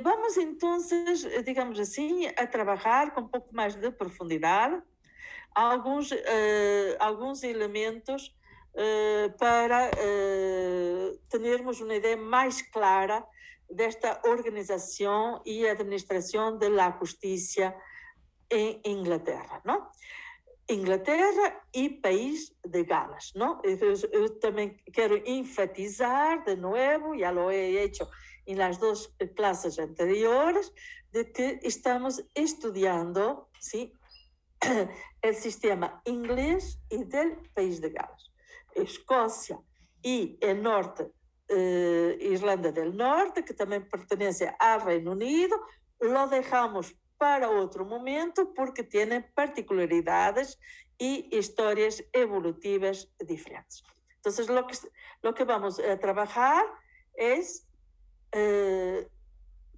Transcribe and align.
Vamos 0.00 0.36
entonces, 0.36 1.26
digamos 1.44 1.78
assim, 1.78 2.26
a 2.28 2.46
trabalhar 2.46 3.12
com 3.12 3.22
um 3.22 3.28
pouco 3.28 3.54
mais 3.54 3.74
de 3.74 3.90
profundidade 3.90 4.80
alguns, 5.54 6.10
uh, 6.10 6.16
alguns 6.98 7.42
elementos 7.42 8.34
uh, 8.74 9.36
para 9.38 9.90
uh, 9.90 11.18
termos 11.28 11.80
uma 11.80 11.94
ideia 11.94 12.16
mais 12.16 12.62
clara 12.62 13.24
desta 13.70 14.20
organização 14.24 15.42
e 15.44 15.66
administração 15.66 16.58
da 16.58 16.68
justiça 16.98 17.74
em 18.50 18.80
Inglaterra, 18.84 19.62
não? 19.64 19.88
Inglaterra 20.68 21.60
e 21.74 21.88
país 21.88 22.54
de 22.64 22.84
Gales, 22.84 23.32
não? 23.34 23.60
Eu, 23.64 23.94
eu 24.12 24.38
também 24.38 24.76
quero 24.92 25.22
enfatizar 25.26 26.44
de 26.44 26.56
novo, 26.56 27.18
já 27.18 27.30
lo 27.30 27.50
he 27.50 27.84
hecho 27.84 28.06
em 28.52 28.56
las 28.56 28.78
duas 28.78 29.10
classes 29.34 29.78
anteriores, 29.78 30.72
de 31.10 31.32
que 31.32 31.58
estamos 31.62 32.22
estudando, 32.34 33.48
¿sí? 33.58 33.92
el 35.22 35.34
sistema 35.34 36.00
inglês 36.04 36.78
e 36.90 37.04
del 37.04 37.38
país 37.54 37.80
de 37.80 37.90
Gales. 37.90 38.30
Escócia 38.74 39.58
e 40.04 40.38
o 40.42 40.54
norte, 40.54 41.10
eh, 41.48 42.16
Irlanda 42.20 42.70
del 42.72 42.92
Norte, 42.92 43.42
que 43.42 43.54
também 43.54 43.80
pertence 43.80 44.44
ao 44.58 44.80
Reino 44.80 45.12
Unido, 45.12 45.56
lo 46.00 46.26
dejamos 46.26 46.94
para 47.18 47.50
outro 47.50 47.84
momento 47.84 48.46
porque 48.54 48.82
têm 48.82 49.22
particularidades 49.34 50.58
e 50.98 51.28
histórias 51.32 52.02
evolutivas 52.12 53.08
diferentes. 53.24 53.82
Então, 54.18 54.32
lo 54.54 54.66
que, 54.66 54.76
lo 55.22 55.32
que 55.32 55.44
vamos 55.44 55.78
a 55.78 55.96
trabalhar 55.96 56.64
é 57.16 57.38
eh, 58.34 59.08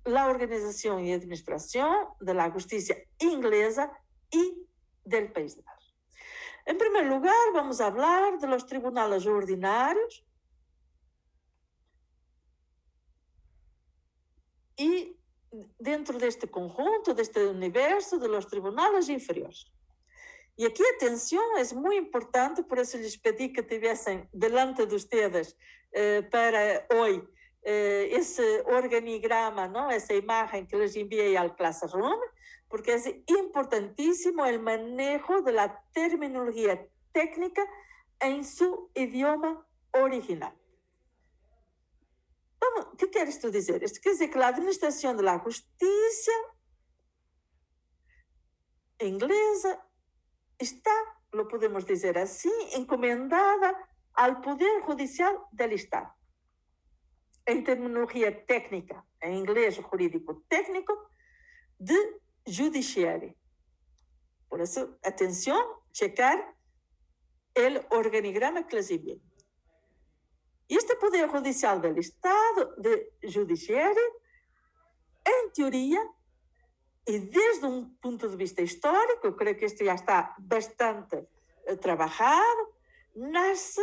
a 0.06 0.28
organização 0.28 1.00
e 1.00 1.12
administração 1.12 2.14
da 2.20 2.50
justiça 2.50 2.94
inglesa 3.20 3.90
e 4.32 4.66
del 5.04 5.32
País 5.32 5.54
de 5.54 5.62
Gales. 5.62 5.94
En 6.66 7.08
lugar, 7.08 7.52
vamos 7.52 7.80
de 8.38 8.46
los 8.46 8.64
tribunales 8.64 9.26
ordinarios 9.26 10.24
e 14.78 15.16
dentro 15.78 16.18
deste 16.18 16.46
conjunto, 16.48 17.14
deste 17.14 17.40
universo 17.46 18.18
de 18.18 18.28
los 18.28 18.46
tribunales 18.46 19.08
inferiores. 19.08 19.66
E 20.56 20.64
aqui, 20.66 20.82
atenção, 20.82 21.58
é 21.58 21.74
muito 21.74 22.06
importante, 22.06 22.62
por 22.62 22.78
isso 22.78 22.96
lhes 22.96 23.16
pedi 23.16 23.48
que 23.48 23.62
tivessem 23.62 24.28
delante 24.32 24.86
de 24.86 24.96
vocês 24.98 25.56
eh, 25.92 26.22
para 26.22 26.86
hoje 26.92 27.28
eh, 27.64 28.10
ese 28.12 28.62
organigrama, 28.66 29.66
¿no? 29.68 29.90
esa 29.90 30.14
imagen 30.14 30.66
que 30.66 30.76
les 30.76 30.94
envié 30.96 31.36
al 31.38 31.56
Classroom, 31.56 32.20
porque 32.68 32.94
es 32.94 33.06
importantísimo 33.26 34.44
el 34.44 34.60
manejo 34.60 35.42
de 35.42 35.52
la 35.52 35.82
terminología 35.92 36.86
técnica 37.12 37.62
en 38.20 38.44
su 38.44 38.90
idioma 38.94 39.66
original. 39.92 40.54
Então, 42.56 42.96
que 42.96 43.08
queres 43.08 43.38
tu 43.38 43.50
dizer? 43.50 43.82
Isto 43.82 44.00
quer 44.00 44.12
dizer 44.12 44.28
que 44.28 44.38
a 44.38 44.48
administração 44.48 45.14
da 45.16 45.38
justiça 45.38 46.32
inglesa 49.00 49.80
está, 50.58 51.16
lo 51.32 51.46
podemos 51.46 51.84
dizer 51.84 52.16
assim, 52.16 52.76
encomendada 52.76 53.76
ao 54.14 54.40
Poder 54.40 54.82
Judicial 54.84 55.48
do 55.52 55.64
Estado. 55.64 56.10
En 57.46 57.62
terminología 57.62 58.46
técnica, 58.46 59.04
en 59.20 59.34
inglés 59.34 59.78
jurídico 59.78 60.44
técnico, 60.48 61.10
de 61.78 61.96
judiciário. 62.46 63.34
Por 64.48 64.60
isso, 64.60 64.98
atenção, 65.02 65.82
checar 65.92 66.54
o 67.90 67.96
organigrama 67.96 68.64
que 68.64 68.76
les. 68.76 68.90
Este 70.68 70.96
Poder 70.96 71.28
Judicial 71.28 71.78
do 71.80 71.98
Estado 71.98 72.74
de 72.80 73.12
Judiciário, 73.24 74.20
em 75.26 75.50
teoria, 75.50 76.00
e 77.06 77.18
desde 77.18 77.66
um 77.66 77.94
ponto 77.96 78.28
de 78.28 78.36
vista 78.36 78.62
histórico, 78.62 79.26
eu 79.26 79.36
creio 79.36 79.58
que 79.58 79.66
isto 79.66 79.84
já 79.84 79.94
está 79.94 80.34
bastante 80.38 81.16
uh, 81.16 81.76
trabalhado, 81.76 82.74
nasce, 83.14 83.82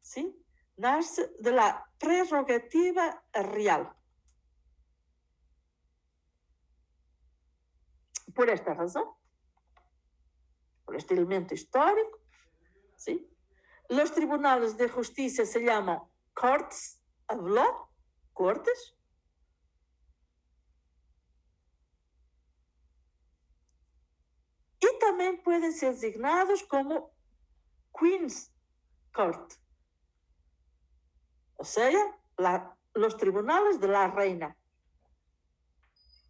sim, 0.00 0.34
nasce 0.76 1.32
da 1.40 1.84
prerrogativa 1.98 3.22
real. 3.32 3.96
por 8.36 8.50
esta 8.50 8.74
razón, 8.74 9.08
por 10.84 10.94
este 10.94 11.14
elemento 11.14 11.54
histórico, 11.54 12.20
¿sí? 12.96 13.26
Los 13.88 14.12
tribunales 14.12 14.76
de 14.76 14.90
justicia 14.90 15.46
se 15.46 15.64
llaman 15.64 16.02
of 17.28 17.48
law, 17.48 17.88
cortes, 18.34 18.94
y 24.80 24.98
también 25.00 25.42
pueden 25.42 25.72
ser 25.72 25.94
designados 25.94 26.62
como 26.64 27.14
Queen's 27.98 28.52
Court, 29.14 29.54
o 31.56 31.64
sea, 31.64 31.90
la, 32.36 32.76
los 32.94 33.16
tribunales 33.16 33.80
de 33.80 33.88
la 33.88 34.08
reina. 34.08 34.56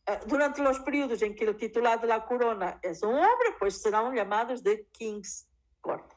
Eh, 0.06 0.20
durante 0.26 0.62
los 0.62 0.78
periodos 0.80 1.20
en 1.22 1.34
que 1.34 1.44
el 1.44 1.56
titular 1.56 2.00
de 2.00 2.06
la 2.06 2.24
corona 2.24 2.78
es 2.82 3.02
un 3.02 3.14
hombre, 3.14 3.54
pues 3.58 3.82
serán 3.82 4.14
llamados 4.14 4.62
de 4.62 4.86
King's 4.92 5.48
Court. 5.80 6.12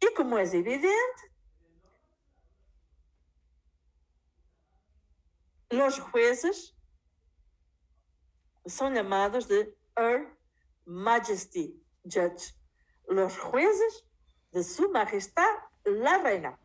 Y 0.00 0.14
como 0.14 0.38
es 0.38 0.52
evidente, 0.54 1.32
los 5.70 6.00
jueces 6.00 6.74
son 8.66 8.94
llamados 8.94 9.48
de 9.48 9.76
Her 9.96 10.36
Majesty 10.84 11.80
Judge, 12.04 12.54
los 13.06 13.38
jueces 13.38 14.06
de 14.50 14.62
Su 14.62 14.90
Majestad 14.90 15.46
la 15.84 16.18
Reina. 16.18 16.58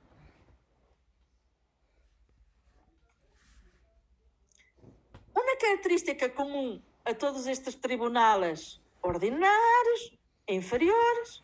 Uma 5.37 5.55
característica 5.55 6.27
comum 6.31 6.81
a 7.05 7.13
todos 7.13 7.45
estes 7.45 7.75
tribunais 7.75 8.81
ordinários, 9.03 10.17
inferiores, 10.47 11.43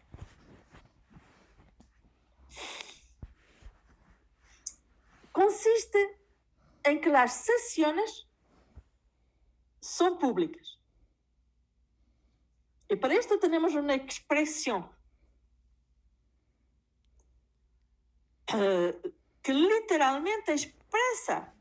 consiste 5.31 6.17
em 6.87 6.99
que 6.99 7.09
as 7.09 7.33
sessões 7.33 8.27
são 9.79 10.17
públicas. 10.17 10.79
E 12.89 12.95
para 12.95 13.13
isto 13.13 13.37
temos 13.37 13.75
uma 13.75 13.93
expressão 13.93 14.91
uh, 18.55 19.13
que 19.43 19.51
literalmente 19.53 20.51
expressa 20.51 21.53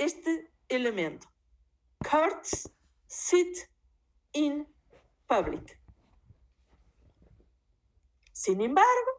este 0.00 0.50
elemento. 0.68 1.28
Courts 2.02 2.68
sit 3.06 3.68
in 4.32 4.66
public. 5.28 5.78
Sin 8.32 8.62
embargo, 8.62 9.10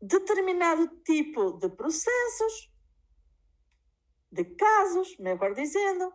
determinado 0.00 0.90
tipo 1.04 1.52
de 1.52 1.70
processos, 1.70 2.72
de 4.30 4.56
casos, 4.56 5.14
melhor 5.20 5.54
dizendo, 5.54 6.12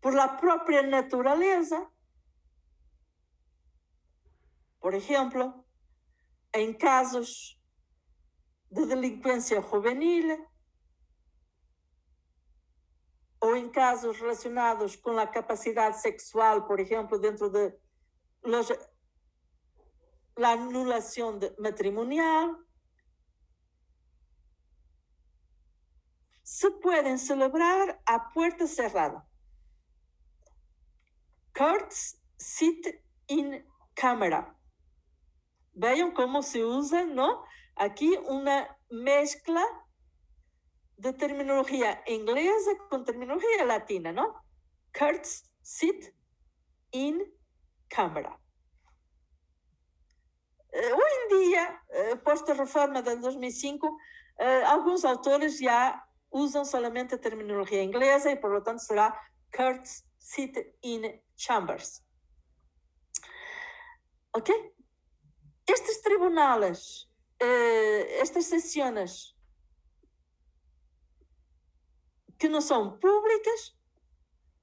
por 0.00 0.14
la 0.14 0.36
própria 0.36 0.82
natureza, 0.82 1.88
por 4.80 4.96
exemplo, 4.96 5.64
em 6.52 6.76
casos 6.76 7.59
de 8.70 8.86
delinquência 8.86 9.60
juvenil 9.60 10.48
ou 13.40 13.56
em 13.56 13.70
casos 13.70 14.18
relacionados 14.18 14.96
com 14.96 15.18
a 15.18 15.26
capacidade 15.26 16.00
sexual, 16.00 16.66
por 16.66 16.78
exemplo, 16.78 17.18
dentro 17.18 17.48
de 17.48 17.74
los, 18.42 18.68
la 20.36 20.50
anulação 20.52 21.38
de 21.38 21.54
matrimonial, 21.58 22.54
se 26.44 26.70
podem 26.70 27.16
celebrar 27.16 28.00
a 28.06 28.20
porta 28.20 28.66
cerrada. 28.66 29.26
Courts 31.56 32.20
sit 32.38 33.02
in 33.28 33.64
camera. 33.94 34.54
Vean 35.74 36.12
cómo 36.12 36.42
se 36.42 36.62
usa, 36.62 37.04
¿no? 37.04 37.44
Aquí 37.76 38.16
una 38.28 38.76
mezcla 38.90 39.64
de 40.96 41.12
terminología 41.14 42.02
inglesa 42.06 42.70
con 42.90 43.04
terminología 43.04 43.64
latina, 43.64 44.12
¿no? 44.12 44.34
Kurtz 44.96 45.50
sit 45.62 46.12
in 46.90 47.22
camera. 47.88 48.38
Eh, 50.72 50.92
hoy 50.92 51.10
en 51.22 51.38
día, 51.40 51.82
eh, 51.88 52.16
post-reforma 52.16 53.02
del 53.02 53.20
2005, 53.20 53.98
eh, 54.38 54.62
algunos 54.66 55.04
autores 55.04 55.58
ya 55.58 56.06
usan 56.28 56.64
solamente 56.64 57.18
terminología 57.18 57.82
inglesa 57.82 58.30
y 58.30 58.36
por 58.36 58.52
lo 58.52 58.62
tanto 58.62 58.84
será 58.84 59.18
Kurtz 59.56 60.04
sit 60.18 60.56
in 60.82 61.20
chambers. 61.34 62.04
¿Ok? 64.32 64.50
Estes 65.66 66.02
tribunales, 67.40 68.18
estas 68.20 68.44
sesiones 68.44 69.34
que 72.38 72.48
no 72.48 72.60
son 72.60 73.00
públicas, 73.00 73.76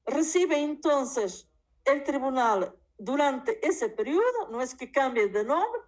recibe 0.06 0.60
entonces 0.60 1.50
el 1.86 2.04
tribunal 2.04 2.76
durante 2.98 3.66
ese 3.68 3.90
periodo, 3.90 4.50
no 4.50 4.62
es 4.62 4.76
que 4.76 4.92
cambie 4.92 5.28
de 5.28 5.44
nombre, 5.44 5.82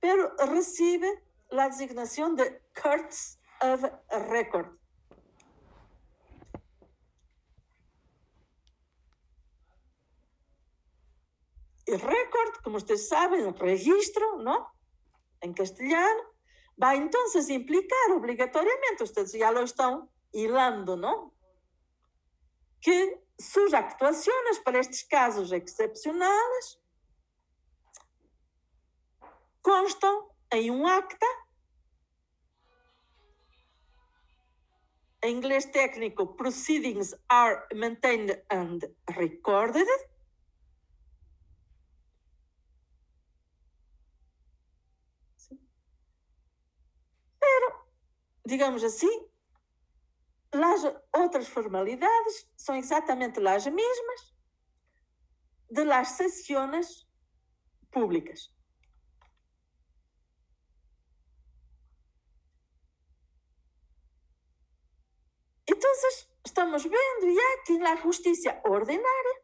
pero 0.00 0.34
recibe 0.46 1.24
la 1.50 1.68
designación 1.68 2.36
de 2.36 2.62
Courts 2.80 3.38
of 3.60 3.84
Record. 4.28 4.78
El 11.86 12.00
récord, 12.00 12.54
como 12.62 12.76
ustedes 12.76 13.08
saben, 13.08 13.46
el 13.46 13.58
registro, 13.58 14.38
¿no? 14.38 14.69
En 15.40 15.54
castellano, 15.54 16.22
va 16.82 16.94
entonces 16.94 17.48
a 17.48 17.52
implicar 17.52 18.12
obligatoriamente, 18.12 19.04
ustedes 19.04 19.32
ya 19.32 19.50
lo 19.50 19.62
están 19.62 20.08
hilando, 20.32 20.96
¿no? 20.96 21.34
Que 22.80 23.22
sus 23.38 23.72
actuaciones 23.72 24.58
para 24.60 24.80
estos 24.80 25.02
casos 25.04 25.52
excepcionales 25.52 26.78
constam 29.62 30.30
em 30.52 30.70
um 30.70 30.86
acta, 30.86 31.26
em 35.22 35.36
inglês 35.36 35.64
técnico, 35.66 36.34
proceedings 36.34 37.14
are 37.28 37.66
maintained 37.74 38.42
and 38.50 38.90
recorded. 39.16 39.86
Pero, 47.38 47.86
digamos 48.50 48.82
assim, 48.82 49.30
Las 50.52 50.82
outras 51.12 51.46
formalidades 51.46 52.50
são 52.56 52.74
exatamente 52.74 53.38
as 53.46 53.66
mesmas 53.66 54.34
de 55.70 55.84
las 55.84 56.08
sesiones 56.08 57.06
públicas. 57.92 58.52
Entonces, 65.68 66.28
estamos 66.44 66.82
vendo 66.82 67.26
ya 67.32 67.62
que 67.64 67.74
en 67.74 67.84
la 67.84 67.96
justicia 67.98 68.60
ordinaria 68.64 69.36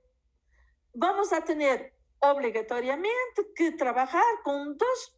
vamos 0.92 1.32
a 1.32 1.40
tener 1.40 1.96
obrigatoriamente 2.18 3.52
que 3.54 3.70
trabajar 3.70 4.42
con 4.42 4.76
dos 4.76 5.16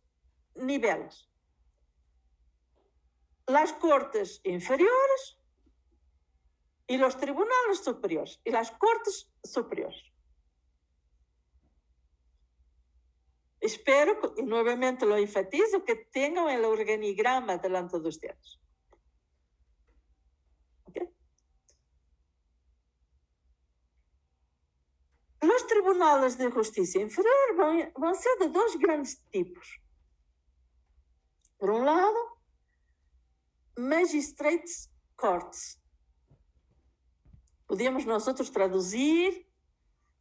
niveles. 0.57 1.28
Las 3.49 3.73
cortes 3.73 4.41
inferiores 4.45 5.39
y 6.87 6.97
los 6.97 7.17
tribunales 7.19 7.85
superiores 7.85 8.41
y 8.45 8.51
las 8.51 8.71
cortes 8.73 9.31
superiores. 9.43 10.03
Espero, 13.61 14.35
y 14.37 14.43
nuevamente 14.43 15.05
lo 15.05 15.17
enfatizo, 15.17 15.85
que 15.85 15.97
tengan 15.97 16.49
el 16.49 16.65
organigrama 16.65 17.59
delante 17.59 17.99
de 17.99 18.09
ustedes. 18.09 18.61
¿Okay? 20.85 21.09
Los 25.41 25.67
tribunales 25.67 26.39
de 26.39 26.51
justicia 26.51 27.01
inferior 27.01 27.33
a 28.11 28.15
ser 28.15 28.33
de 28.41 28.49
dos 28.49 28.79
grandes 28.79 29.21
tipos. 29.31 29.81
Por 31.59 31.71
un 31.71 31.85
lado, 31.85 32.38
magistrates 33.79 34.91
courts, 35.15 35.81
podíamos 37.67 38.05
nosotros 38.07 38.51
traducir. 38.51 39.49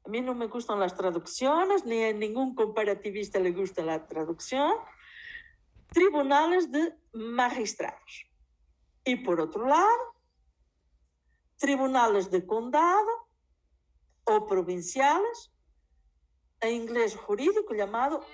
A 0.05 0.09
mí 0.09 0.21
no 0.21 0.33
me 0.35 0.47
gustan 0.47 0.79
las 0.79 0.95
traducciones, 0.95 1.83
ni 1.83 2.03
a 2.03 2.13
ningún 2.13 2.55
comparativista 2.55 3.39
le 3.39 3.51
gusta 3.51 3.83
la 3.83 4.07
traducción. 4.07 4.73
Tribunales 5.91 6.71
de 6.71 6.93
magistrados. 7.13 8.27
Y 9.03 9.17
por 9.17 9.41
otro 9.41 9.67
lado, 9.67 10.15
tribunales 11.57 12.29
de 12.29 12.45
condado 12.45 13.27
o 14.25 14.45
provinciales, 14.45 15.51
en 16.59 16.73
inglés 16.73 17.15
jurídico 17.15 17.73
llamado 17.73 18.25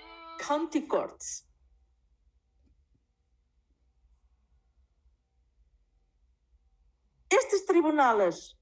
county 0.46 0.86
courts. 0.86 1.46
Estos 7.36 7.62
tribunales 7.62 8.56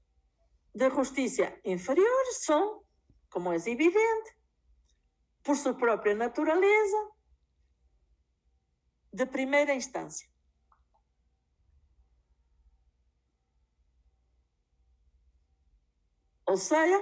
de 0.73 0.89
justiça 0.89 1.59
inferior 1.63 2.25
são, 2.31 2.83
como 3.29 3.53
é 3.53 3.57
evidente, 3.57 4.35
por 5.43 5.55
sua 5.55 5.75
própria 5.75 6.15
natureza, 6.15 7.11
de 9.11 9.27
primeira 9.27 9.75
instância. 9.75 10.27
Ou 16.47 16.57
seja, 16.57 16.99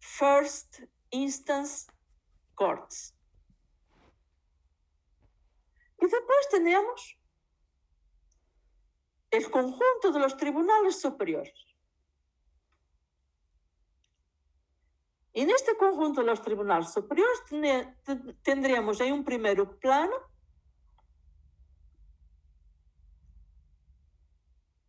First 0.00 0.84
Instance 1.12 1.88
Courts. 2.54 3.12
E 6.00 6.06
depois 6.06 6.46
temos 6.46 7.17
el 9.30 9.50
conjunto 9.50 10.12
de 10.12 10.20
los 10.20 10.36
tribunales 10.36 11.00
superiores. 11.00 11.68
Y 15.32 15.42
en 15.42 15.50
este 15.50 15.76
conjunto 15.76 16.20
de 16.20 16.26
los 16.26 16.42
tribunales 16.42 16.92
superiores 16.92 17.42
tendríamos 18.42 19.00
en 19.00 19.12
un 19.12 19.24
primer 19.24 19.64
plano. 19.78 20.16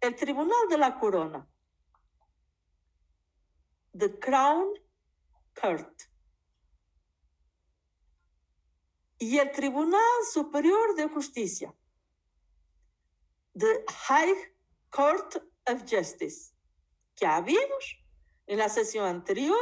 El 0.01 0.15
Tribunal 0.15 0.69
de 0.69 0.77
la 0.77 0.97
Corona, 0.97 1.47
the 3.95 4.17
Crown 4.17 4.73
Court, 5.53 6.01
y 9.19 9.37
el 9.37 9.51
Tribunal 9.51 9.99
Superior 10.31 10.95
de 10.95 11.09
Justicia, 11.09 11.75
the 13.59 13.83
High 14.07 14.33
Court 14.89 15.35
of 15.67 15.83
Justice, 15.85 16.53
que 17.15 17.25
ya 17.25 17.41
vimos 17.41 17.99
en 18.47 18.57
la 18.57 18.69
sesión 18.69 19.05
anterior, 19.05 19.57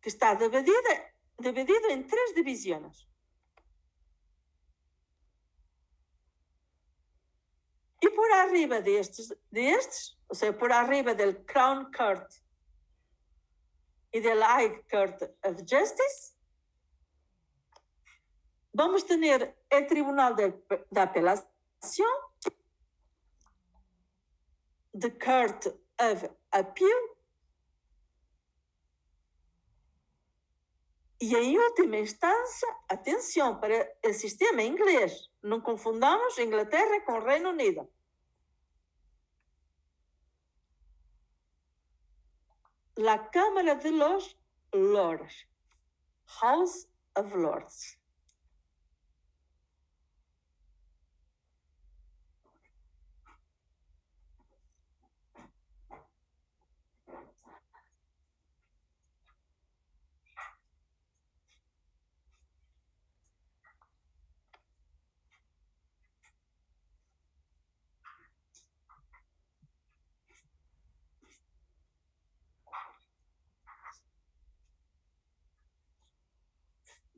que 0.00 0.10
está 0.10 0.34
dividida, 0.34 1.14
dividido 1.38 1.88
en 1.88 2.06
tres 2.06 2.34
divisiones. 2.34 3.08
Y 8.00 8.08
por 8.08 8.32
arriba 8.32 8.80
de 8.80 8.98
estos, 8.98 9.34
de 9.50 9.70
estos, 9.70 10.18
o 10.26 10.34
sea, 10.34 10.56
por 10.56 10.72
arriba 10.72 11.14
del 11.14 11.44
Crown 11.46 11.90
Court 11.92 12.30
y 14.10 14.20
del 14.20 14.42
High 14.42 14.82
Court 14.90 15.22
of 15.44 15.56
Justice, 15.60 16.34
vamos 18.72 19.06
tener 19.06 19.56
el 19.70 19.86
Tribunal 19.86 20.36
de, 20.36 20.62
de 20.90 21.00
Apelación 21.00 22.31
the 24.94 25.10
Court 25.10 25.66
of 25.98 26.28
Appeal 26.52 27.12
e, 31.20 31.36
em 31.36 31.56
última 31.56 31.98
instância, 31.98 32.68
atenção 32.88 33.60
para 33.60 33.88
o 34.04 34.12
sistema 34.12 34.60
inglês. 34.60 35.30
Não 35.40 35.60
confundamos 35.60 36.36
Inglaterra 36.38 37.00
com 37.02 37.20
Reino 37.20 37.50
Unido. 37.50 37.88
La 42.98 43.18
Cámara 43.18 43.76
de 43.76 43.90
los 43.90 44.36
Lords, 44.74 45.46
House 46.40 46.88
of 47.16 47.36
Lords. 47.36 48.01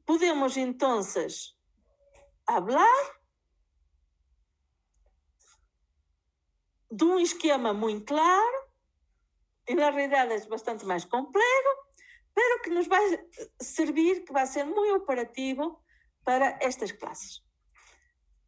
Podemos 0.04 0.56
entonces 0.56 1.58
hablar 2.46 3.20
de 6.90 7.04
um 7.04 7.18
esquema 7.18 7.73
muito 7.73 8.06
claro, 8.06 8.68
e 9.66 9.75
na 9.75 9.90
realidade 9.90 10.32
é 10.34 10.46
bastante 10.46 10.84
mais 10.84 11.04
complexo, 11.04 11.84
pero 12.34 12.62
que 12.62 12.70
nos 12.70 12.87
vai 12.87 13.02
servir, 13.61 14.25
que 14.25 14.32
vai 14.32 14.46
ser 14.46 14.64
muito 14.64 14.96
operativo 14.96 15.82
para 16.23 16.58
estas 16.61 16.92
classes. 16.92 17.42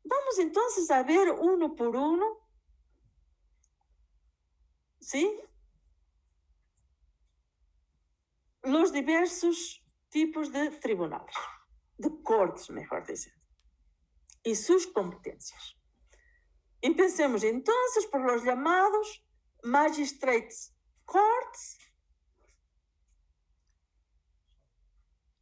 Vamos 0.05 0.39
então 0.39 0.63
a 0.91 1.03
ver 1.03 1.31
uno 1.31 1.75
por 1.75 1.97
uno, 1.97 2.49
¿sí? 5.01 5.43
Los 8.63 8.93
diversos 8.93 9.83
tipos 10.17 10.51
de 10.51 10.71
tribunales, 10.71 11.37
de 11.99 12.11
cortes, 12.23 12.71
mejor 12.71 13.07
diciendo, 13.07 13.39
y 14.43 14.55
sus 14.55 14.87
competencias. 14.87 15.77
Empecemos 16.81 17.43
entonces 17.45 18.07
por 18.07 18.23
los 18.23 18.43
llamados 18.43 19.23
magistrates 19.63 20.75
courts, 21.05 21.79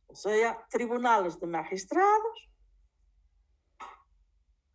o 0.09 0.16
sea, 0.16 0.66
tribunales 0.69 1.38
de 1.38 1.47
magistrados, 1.47 2.50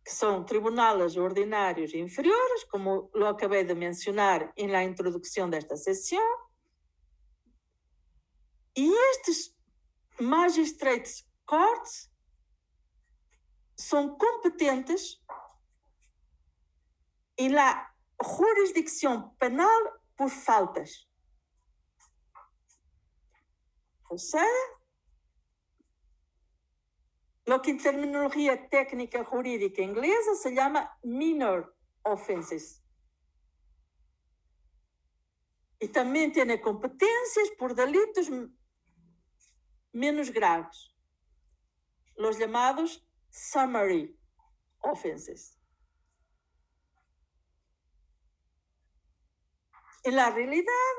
que 0.02 0.12
son 0.12 0.46
tribunales 0.46 1.18
ordinarios 1.18 1.92
inferiores, 1.92 2.64
como 2.70 3.10
lo 3.12 3.28
acabé 3.28 3.64
de 3.64 3.74
mencionar 3.74 4.50
en 4.56 4.72
la 4.72 4.82
introducción 4.82 5.50
de 5.50 5.58
esta 5.58 5.76
sesión. 5.76 6.24
Magistrates 10.20 11.26
courts 11.46 12.10
são 13.74 14.16
competentes 14.18 15.18
em 17.38 17.48
la 17.48 17.90
jurisdicção 18.22 19.30
penal 19.36 19.80
por 20.14 20.28
faltas. 20.28 21.08
Ou 24.10 24.18
seja, 24.18 24.80
lo 27.46 27.60
que 27.60 27.70
em 27.70 27.78
terminologia 27.78 28.56
técnica 28.68 29.24
jurídica 29.24 29.82
inglesa 29.82 30.34
se 30.34 30.54
chama 30.54 30.90
minor 31.02 31.74
offenses. 32.04 32.82
E 35.80 35.88
também 35.88 36.30
tem 36.30 36.60
competências 36.60 37.50
por 37.56 37.72
delitos 37.72 38.28
menos 39.92 40.30
graves, 40.30 40.94
los 42.16 42.38
llamados 42.38 43.06
summary 43.30 44.16
offenses. 44.80 45.58
En 50.02 50.16
la 50.16 50.30
realidad, 50.30 50.94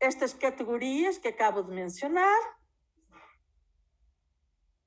estas 0.00 0.34
categorias 0.34 1.18
que 1.18 1.28
acabo 1.28 1.62
de 1.62 1.74
mencionar, 1.74 2.38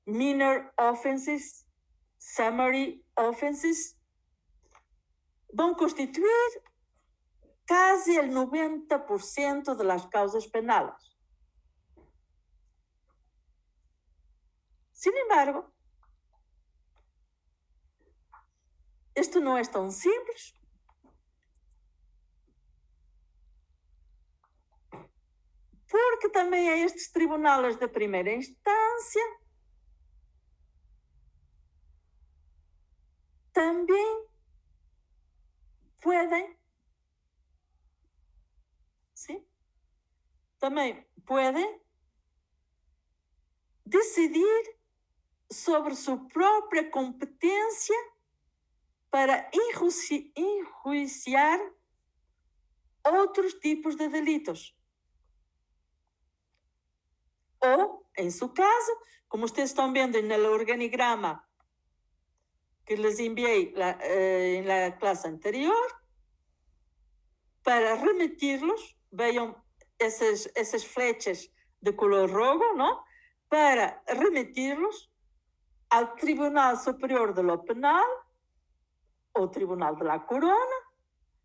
minor 0.04 0.72
offenses, 0.76 1.66
summary 2.18 3.04
offenses, 3.16 3.96
vão 5.52 5.74
constituir 5.74 6.62
casi 7.66 8.16
el 8.16 8.30
90% 8.30 9.74
de 9.76 9.84
las 9.84 10.06
causas 10.06 10.46
penales. 10.46 11.11
Sin 15.02 15.16
embargo, 15.16 15.68
esto 19.16 19.40
no 19.40 19.58
es 19.58 19.68
tan 19.68 19.90
simple. 19.90 20.36
Porque 25.90 26.28
também 26.28 26.84
estes 26.84 27.10
tribunales 27.10 27.80
de 27.80 27.88
primeira 27.88 28.32
instância 28.32 29.22
também 33.52 34.28
podem, 36.00 36.56
sim, 39.14 39.44
também 40.60 41.04
podem 41.26 41.82
decidir 43.84 44.81
sobre 45.52 45.94
su 45.94 46.26
propia 46.28 46.90
competencia 46.90 47.96
para 49.10 49.50
enjuiciar 50.34 51.60
otros 53.04 53.60
tipos 53.60 53.96
de 53.96 54.08
delitos. 54.08 54.76
O, 57.58 58.06
en 58.14 58.32
su 58.32 58.52
caso, 58.52 58.92
como 59.28 59.44
ustedes 59.44 59.70
están 59.70 59.92
viendo 59.92 60.18
en 60.18 60.32
el 60.32 60.44
organigrama 60.46 61.48
que 62.84 62.96
les 62.96 63.20
envié 63.20 63.72
eh, 63.76 64.56
en 64.58 64.66
la 64.66 64.98
clase 64.98 65.28
anterior, 65.28 66.02
para 67.62 67.94
remitirlos, 67.94 68.98
vean 69.10 69.56
esas, 69.98 70.50
esas 70.56 70.84
flechas 70.84 71.50
de 71.80 71.94
color 71.94 72.30
rojo, 72.30 72.74
¿no? 72.74 73.04
Para 73.48 74.02
remitirlos 74.06 75.11
al 75.92 76.14
Tribunal 76.16 76.78
Superior 76.78 77.34
de 77.34 77.42
lo 77.42 77.62
Penal 77.64 78.08
o 79.34 79.50
Tribunal 79.50 79.96
de 79.96 80.04
la 80.04 80.24
Corona, 80.26 80.78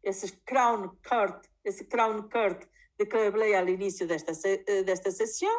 esse 0.01 0.43
Crown 0.43 0.99
Court, 1.07 1.47
esse 1.63 1.87
Crown 1.87 2.29
Court 2.29 2.65
de 2.97 3.05
que 3.05 3.15
eu 3.15 3.31
falei 3.31 3.55
ao 3.55 3.67
início 3.67 4.07
desta, 4.07 4.31
eh, 4.45 4.83
desta 4.83 5.11
sessão, 5.11 5.49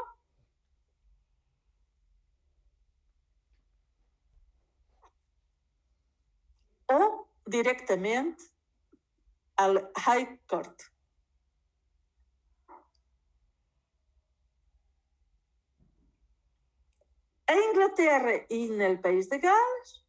ou 6.90 7.28
diretamente 7.47 8.45
ao 9.57 9.75
High 9.97 10.40
Court. 10.49 10.83
En 17.48 17.58
Inglaterra 17.70 18.44
en 18.50 18.80
el 18.82 19.00
país 19.00 19.28
de 19.30 19.38
Gales. 19.38 20.04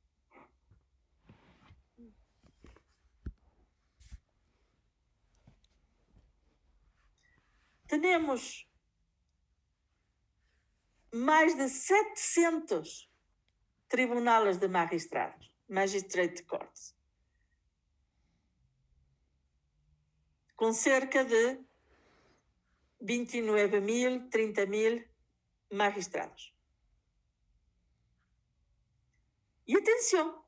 Tenemos 7.87 8.69
mais 11.11 11.57
de 11.57 11.69
700 11.69 13.09
tribunales 13.87 14.59
de 14.59 14.67
magistrados, 14.67 15.51
magistrate 15.67 16.45
courts, 16.45 16.95
com 20.55 20.71
cerca 20.71 21.23
de 21.23 21.59
29 22.99 23.79
mil, 23.79 24.29
30 24.29 24.65
mil 24.67 25.09
magistrados. 25.71 26.53
E 29.69 29.77
atenção, 29.77 30.43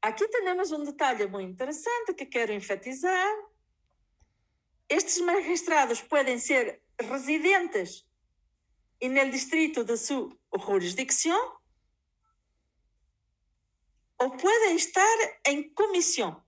aqui 0.00 0.28
temos 0.28 0.70
um 0.70 0.84
detalhe 0.84 1.26
muito 1.26 1.50
interessante 1.50 2.14
que 2.14 2.24
quero 2.26 2.52
enfatizar. 2.52 3.28
Estes 4.88 5.20
magistrados 5.20 6.00
podem 6.00 6.38
ser 6.38 6.80
residentes 6.96 8.06
no 9.02 9.30
distrito 9.32 9.82
de 9.82 9.96
sua 9.96 10.30
jurisdicção 10.64 11.60
ou 14.20 14.30
podem 14.30 14.76
estar 14.76 15.40
em 15.44 15.68
comissão, 15.74 16.40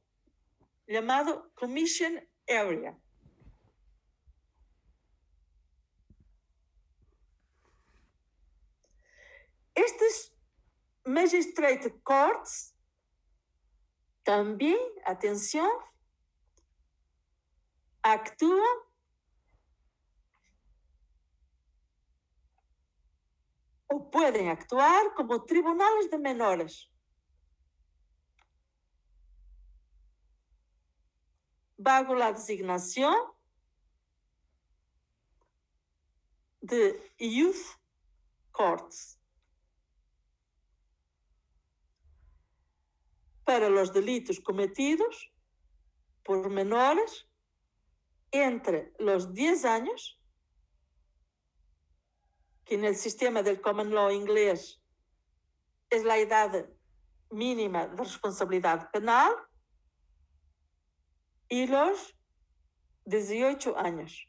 chamado 0.88 1.50
Commission 1.56 2.16
Area. 2.48 2.96
Magistrate 11.06 11.90
Courts, 12.02 12.74
também, 14.24 14.78
atenção, 15.04 15.84
actuam 18.02 18.86
ou 23.88 24.10
podem 24.10 24.50
actuar 24.50 25.14
como 25.14 25.40
tribunales 25.40 26.08
de 26.08 26.18
menores. 26.18 26.90
Bajo 31.76 32.14
la 32.14 32.32
designación 32.32 33.14
de 36.62 36.98
Youth 37.18 37.78
Courts. 38.52 39.13
Para 43.44 43.68
los 43.68 43.92
delitos 43.92 44.40
cometidos 44.40 45.32
por 46.22 46.48
menores 46.48 47.28
entre 48.30 48.92
los 48.98 49.32
10 49.32 49.64
años, 49.64 50.18
que 52.64 52.74
en 52.74 52.84
el 52.84 52.96
sistema 52.96 53.42
del 53.42 53.60
common 53.60 53.90
law 53.90 54.10
inglés 54.10 54.80
es 55.90 56.04
la 56.04 56.18
edad 56.18 56.66
mínima 57.30 57.86
de 57.86 57.96
responsabilidad 57.96 58.90
penal, 58.90 59.34
y 61.48 61.66
los 61.66 62.16
18 63.04 63.78
años. 63.78 64.28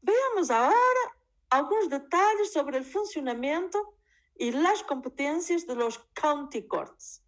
Veamos 0.00 0.50
ahora 0.50 1.04
algunos 1.50 1.88
detalles 1.88 2.52
sobre 2.52 2.78
el 2.78 2.84
funcionamiento 2.84 3.94
y 4.42 4.50
las 4.50 4.82
competencias 4.82 5.68
de 5.68 5.76
los 5.76 6.00
county 6.14 6.66
courts, 6.66 7.24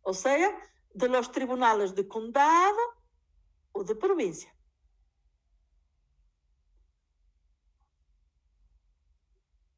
o 0.00 0.14
sea, 0.14 0.48
de 0.94 1.08
los 1.10 1.30
tribunales 1.30 1.94
de 1.94 2.08
condado 2.08 2.78
o 3.72 3.84
de 3.84 3.94
provincia. 3.94 4.50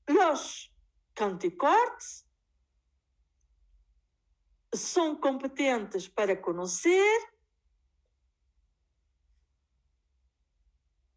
Los 0.06 0.72
county 1.12 1.56
courts 1.56 2.24
son 4.72 5.16
competentes 5.16 6.08
para 6.08 6.40
conocer 6.40 7.18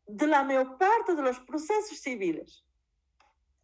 de 0.08 0.25
la 0.25 0.43
mayor 0.43 0.79
parte 0.79 1.13
de 1.13 1.22
los 1.22 1.39
procesos 1.41 2.00
civiles. 2.00 2.65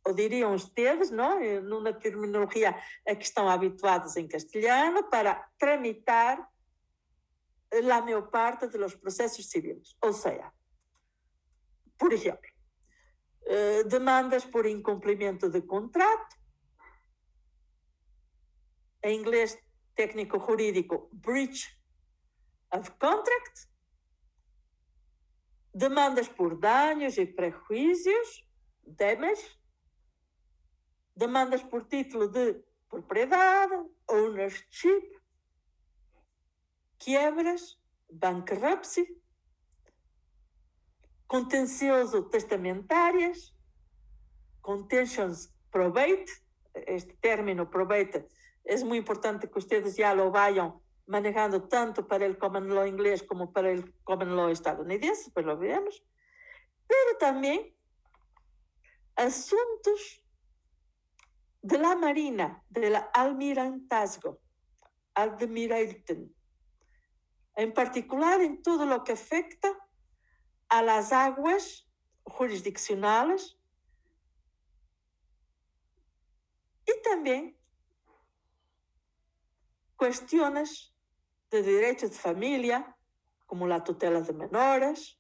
Ou 0.06 0.14
diriam 0.14 0.54
ustedes, 0.54 1.10
não? 1.10 1.40
numa 1.64 1.92
terminologia 1.92 2.76
a 3.08 3.16
que 3.16 3.26
estão 3.26 3.50
habituados 3.50 4.16
em 4.16 4.28
castelhano, 4.28 5.10
para 5.10 5.50
tramitar 5.58 6.48
a 7.74 8.02
maior 8.02 8.30
parte 8.30 8.68
dos 8.68 8.96
processos 8.96 9.50
civis. 9.50 9.98
Ou 10.02 10.14
seja, 10.14 10.52
por 11.98 12.14
exemplo, 12.14 12.50
eh, 13.48 13.84
demandas 13.84 14.46
por 14.46 14.66
incumprimento 14.66 15.50
de 15.50 15.62
contrato, 15.62 16.36
em 19.04 19.20
inglês 19.20 19.58
técnico 19.96 20.40
jurídico, 20.40 21.10
breach 21.14 21.80
of 22.72 22.92
contract, 23.00 23.68
demandas 25.74 26.28
por 26.28 26.58
danos 26.60 27.18
e 27.18 27.26
prejuízos, 27.26 28.48
damage, 28.86 29.65
demandas 31.16 31.64
por 31.64 31.88
título 31.88 32.28
de 32.28 32.64
propriedade, 32.90 33.76
ownership, 34.08 35.20
quebras, 36.98 37.80
bankruptcy, 38.10 39.22
contencioso 41.28 42.28
testamentárias, 42.30 43.56
contentions 44.62 45.54
probate, 45.72 46.32
este 46.74 47.14
término 47.22 47.70
probate 47.70 48.28
es 48.66 48.84
muy 48.84 48.98
importante 48.98 49.50
que 49.50 49.60
ustedes 49.60 49.96
ya 49.96 50.14
lo 50.14 50.32
vayan 50.32 50.74
manejando 51.06 51.68
tanto 51.68 52.08
para 52.08 52.26
el 52.26 52.38
common 52.38 52.68
law 52.74 52.86
inglés 52.86 53.22
como 53.22 53.54
para 53.54 53.70
el 53.72 53.94
common 54.04 54.36
law 54.36 54.50
estadounidense, 54.50 55.30
pues 55.32 55.46
lo 55.46 55.58
veremos, 55.58 56.04
pero 56.88 57.18
también 57.20 57.76
asuntos 59.16 60.25
de 61.66 61.80
la 61.80 61.96
Marina, 61.96 62.64
del 62.70 62.96
almirantazgo, 63.12 64.40
Admiralten, 65.16 66.32
en 67.56 67.74
particular 67.74 68.40
en 68.40 68.62
todo 68.62 68.86
lo 68.86 69.04
que 69.04 69.14
afecta 69.14 69.76
a 70.70 70.84
las 70.84 71.12
aguas 71.12 71.90
jurisdiccionales 72.24 73.58
y 76.86 77.02
también 77.02 77.58
cuestiones 79.96 80.94
de 81.50 81.64
derechos 81.64 82.12
de 82.12 82.18
familia, 82.18 82.96
como 83.48 83.66
la 83.66 83.84
tutela 83.84 84.22
de 84.22 84.34
menores, 84.34 85.20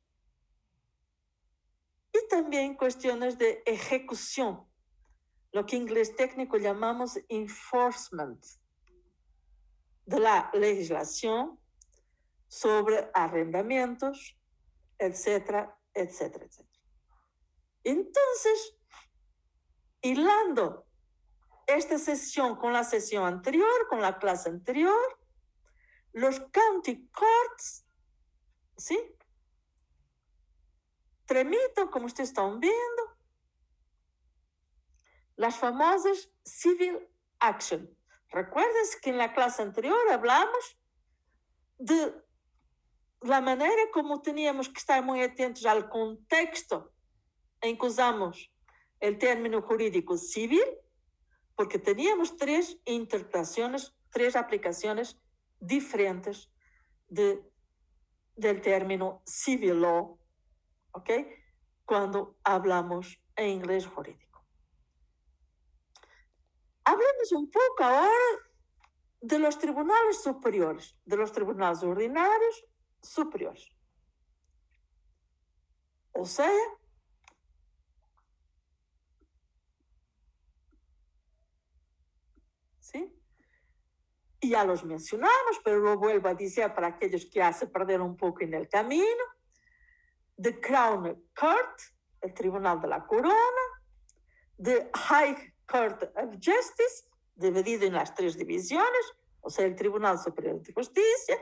y 2.13 2.27
también 2.29 2.75
cuestiones 2.75 3.39
de 3.39 3.63
ejecución 3.65 4.74
lo 5.55 5.65
que 5.65 5.77
en 5.77 5.83
inglés 5.83 6.13
técnico 6.17 6.57
llamamos 6.57 7.17
enforcement 7.29 8.43
de 10.05 10.19
la 10.19 10.49
legislación 10.53 11.57
sobre 12.49 13.09
arrendamientos, 13.13 14.37
etcétera, 14.97 15.79
etcétera, 15.93 16.43
etcétera. 16.43 16.81
Entonces, 17.85 18.77
hilando 20.01 20.85
esta 21.67 21.97
sesión 21.99 22.57
con 22.57 22.73
la 22.73 22.83
sesión 22.83 23.23
anterior, 23.23 23.87
con 23.87 24.01
la 24.01 24.19
clase 24.19 24.49
anterior, 24.49 25.19
los 26.11 26.37
county 26.51 27.07
courts, 27.11 27.85
¿sí? 28.75 28.99
Tramitan, 31.23 31.87
como 31.87 32.07
ustedes 32.07 32.31
están 32.31 32.59
viendo, 32.59 33.03
las 35.35 35.57
famosas 35.57 36.29
civil 36.43 36.99
action. 37.39 37.89
Recuerden 38.29 38.83
que 39.01 39.09
en 39.09 39.17
la 39.17 39.33
clase 39.33 39.61
anterior 39.61 39.97
hablamos 40.11 40.77
de 41.77 42.13
la 43.21 43.41
manera 43.41 43.81
como 43.93 44.21
teníamos 44.21 44.69
que 44.69 44.79
estar 44.79 45.03
muy 45.03 45.21
atentos 45.21 45.65
al 45.65 45.89
contexto 45.89 46.93
en 47.61 47.77
que 47.77 47.85
usamos 47.85 48.51
el 48.99 49.17
término 49.17 49.61
jurídico 49.61 50.17
civil, 50.17 50.65
porque 51.55 51.79
teníamos 51.79 52.37
tres 52.37 52.77
interpretaciones, 52.85 53.93
tres 54.09 54.35
aplicaciones 54.35 55.19
diferentes 55.59 56.51
de, 57.07 57.41
del 58.35 58.61
término 58.61 59.21
civil 59.25 59.81
law, 59.81 60.19
¿ok? 60.91 61.09
Cuando 61.85 62.37
hablamos 62.43 63.19
en 63.35 63.49
inglés 63.49 63.85
jurídico. 63.85 64.24
Hablemos 66.85 67.31
un 67.31 67.49
poco 67.49 67.83
ahora 67.83 68.11
de 69.19 69.39
los 69.39 69.57
tribunales 69.57 70.21
superiores, 70.21 70.95
de 71.03 71.17
los 71.17 71.31
tribunales 71.31 71.81
ordinarios 71.81 72.63
superiores. 73.01 73.75
O 76.11 76.25
sea, 76.25 76.51
¿sí? 82.79 83.19
Y 84.39 84.49
ya 84.49 84.63
los 84.63 84.85
mencionamos, 84.85 85.59
pero 85.63 85.79
lo 85.79 85.97
vuelvo 85.97 86.29
a 86.29 86.35
decir 86.35 86.71
para 86.75 86.87
aquellos 86.87 87.25
que 87.25 87.39
ya 87.39 87.51
se 87.51 87.65
perdieron 87.65 88.09
un 88.09 88.17
poco 88.17 88.41
en 88.41 88.53
el 88.53 88.69
camino. 88.69 89.23
The 90.39 90.61
Crown 90.61 91.29
Court, 91.35 91.81
el 92.21 92.33
Tribunal 92.35 92.79
de 92.79 92.87
la 92.89 93.07
Corona, 93.07 93.65
the 94.61 94.91
High 94.93 95.54
Court 95.67 96.03
of 96.15 96.35
Justice, 96.35 97.07
dividido 97.35 97.85
en 97.85 97.93
las 97.93 98.13
tres 98.13 98.37
divisiones, 98.37 99.13
o 99.41 99.49
sea, 99.49 99.65
el 99.65 99.75
Tribunal 99.75 100.19
Superior 100.19 100.61
de 100.61 100.73
Justicia, 100.73 101.37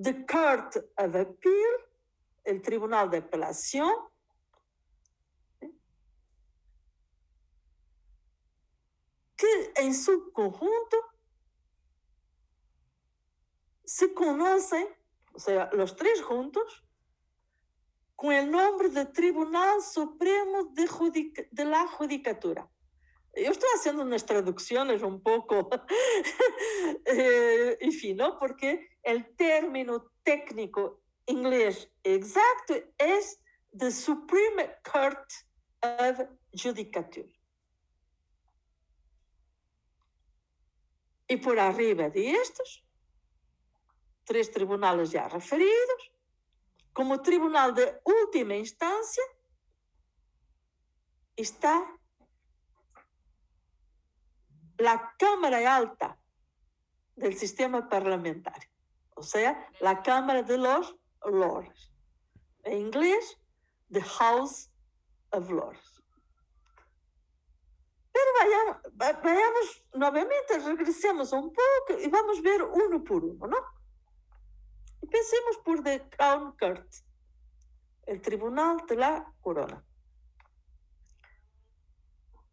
the 0.00 0.24
Court 0.26 0.76
of 0.96 1.14
Appeal, 1.14 1.84
el 2.44 2.60
Tribunal 2.62 3.10
de 3.10 3.18
Apelación, 3.18 3.92
que 9.36 9.72
en 9.76 9.94
su 9.94 10.32
conjunto 10.32 10.96
se 13.84 14.14
conocen, 14.14 14.88
o 15.34 15.38
sea, 15.38 15.70
los 15.72 15.96
tres 15.96 16.22
juntos, 16.22 16.84
con 18.16 18.32
el 18.32 18.50
nombre 18.50 18.88
de 18.88 19.06
Tribunal 19.06 19.82
Supremo 19.82 20.64
de, 20.72 20.86
Judic 20.86 21.48
de 21.50 21.64
la 21.64 21.86
Judicatura. 21.86 22.68
Yo 23.36 23.50
estoy 23.50 23.68
haciendo 23.74 24.02
unas 24.02 24.24
traducciones 24.24 25.02
un 25.02 25.20
poco, 25.20 25.68
eh, 27.04 27.76
en 27.80 27.92
fin, 27.92 28.16
¿no? 28.16 28.38
porque 28.38 28.88
el 29.02 29.34
término 29.36 30.12
técnico 30.22 31.02
inglés 31.26 31.90
exacto 32.04 32.74
es 32.96 33.42
The 33.76 33.90
Supreme 33.90 34.76
Court 34.84 35.28
of 35.82 36.20
Judicature. 36.52 37.32
Y 41.26 41.36
por 41.38 41.58
arriba 41.58 42.08
de 42.10 42.32
estos, 42.32 42.86
tres 44.24 44.52
tribunales 44.52 45.10
ya 45.10 45.28
referidos, 45.28 46.13
como 46.94 47.20
tribunal 47.20 47.72
de 47.72 48.00
última 48.04 48.54
instância, 48.54 49.22
está 51.36 51.76
a 54.78 54.98
Câmara 55.18 55.58
Alta 55.74 56.16
do 57.16 57.32
sistema 57.32 57.82
parlamentar, 57.82 58.60
ou 59.16 59.22
seja, 59.22 59.56
a 59.82 59.96
Câmara 59.96 60.42
de 60.42 60.56
los 60.56 60.94
Lords. 61.24 61.92
Em 62.64 62.80
inglês, 62.80 63.36
the 63.92 64.00
House 64.00 64.70
of 65.32 65.52
Lords. 65.52 66.02
Pero 68.12 68.32
vayamos, 68.38 68.76
vayamos 69.22 69.84
novamente, 69.94 70.58
regressemos 70.58 71.32
um 71.32 71.50
pouco 71.50 72.00
e 72.00 72.08
vamos 72.08 72.40
ver 72.40 72.62
um 72.62 73.00
por 73.02 73.24
um, 73.24 73.36
não? 73.38 73.83
E 75.04 75.06
pensemos 75.06 75.58
por 75.58 75.82
The 75.82 76.08
Crown 76.08 76.56
Court, 76.58 76.90
o 78.08 78.18
Tribunal 78.22 78.86
de 78.86 78.96
la 78.96 79.34
Corona. 79.42 79.84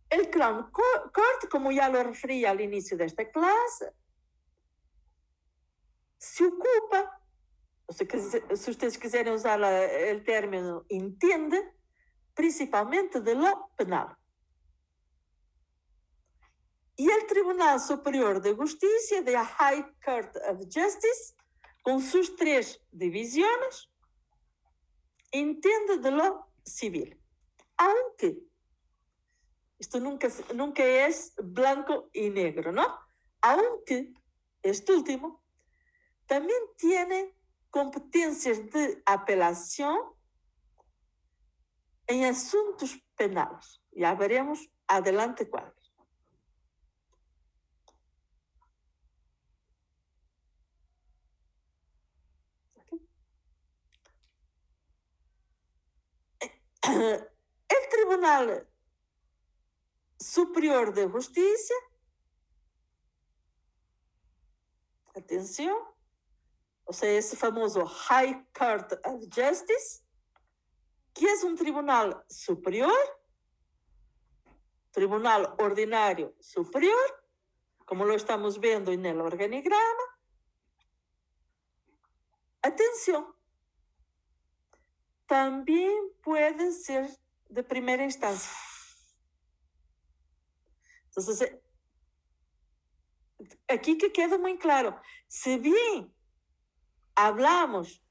El 0.09 0.29
Crown 0.29 0.69
Court, 0.69 1.47
como 1.49 1.71
já 1.71 1.87
lo 1.87 2.03
referi 2.03 2.45
ao 2.45 2.59
início 2.59 2.97
desta 2.97 3.23
classe, 3.31 3.93
se 6.19 6.43
ocupa, 6.43 7.21
se 7.89 8.03
vocês 8.49 8.97
quiserem 8.97 9.31
usar 9.31 9.57
o 9.61 10.23
término 10.25 10.85
entende, 10.89 11.57
principalmente 12.35 13.21
de 13.21 13.33
lo 13.33 13.69
penal. 13.77 14.17
E 16.97 17.09
o 17.09 17.27
Tribunal 17.27 17.79
Superior 17.79 18.41
de 18.41 18.53
Justiça, 18.53 19.23
the 19.23 19.37
High 19.37 19.95
Court 20.03 20.35
of 20.49 20.67
Justice, 20.69 21.33
com 21.81 21.99
suas 21.99 22.29
três 22.29 22.79
divisões, 22.91 23.87
entende 25.33 25.97
de 25.97 26.09
lo 26.09 26.45
civil. 26.65 27.17
Aunque 27.77 28.51
isto 29.79 29.99
nunca, 29.99 30.27
nunca 30.53 30.83
é 30.83 31.09
blanco 31.41 32.09
e 32.13 32.29
negro, 32.29 32.71
não? 32.71 32.99
Aunque 33.41 34.13
este 34.63 34.91
último 34.91 35.41
também 36.27 36.67
tem 36.77 37.33
competências 37.71 38.59
de 38.59 39.01
apelação 39.05 40.15
em 42.07 42.25
assuntos 42.25 42.95
penais. 43.15 43.79
Já 43.95 44.13
veremos 44.13 44.59
adelante 44.87 45.45
quais. 45.45 45.80
O 57.71 57.89
Tribunal 57.89 58.65
Superior 60.19 60.91
de 60.91 61.07
Justiça, 61.07 61.73
atenção, 65.15 65.93
ou 66.85 66.93
seja, 66.93 67.17
esse 67.17 67.35
famoso 67.35 67.83
High 67.83 68.45
Court 68.57 68.91
of 69.05 69.27
Justice, 69.33 70.03
que 71.13 71.25
é 71.27 71.45
um 71.45 71.55
tribunal 71.55 72.23
superior, 72.29 73.21
tribunal 74.91 75.55
ordinário 75.59 76.35
superior, 76.39 77.23
como 77.85 78.05
lo 78.05 78.15
estamos 78.15 78.57
vendo 78.57 78.95
no 78.95 79.23
organigrama. 79.23 80.03
Atenção, 82.61 83.33
também 85.31 86.11
pode 86.21 86.73
ser 86.73 87.09
de 87.49 87.63
primeira 87.63 88.03
instância. 88.03 88.51
Entonces, 91.07 91.57
aquí 93.69 93.95
que 93.95 94.09
queda 94.09 94.37
muy 94.37 94.57
claro, 94.57 94.99
si 95.29 95.57
bien 95.57 96.13
hablamos 97.15 98.03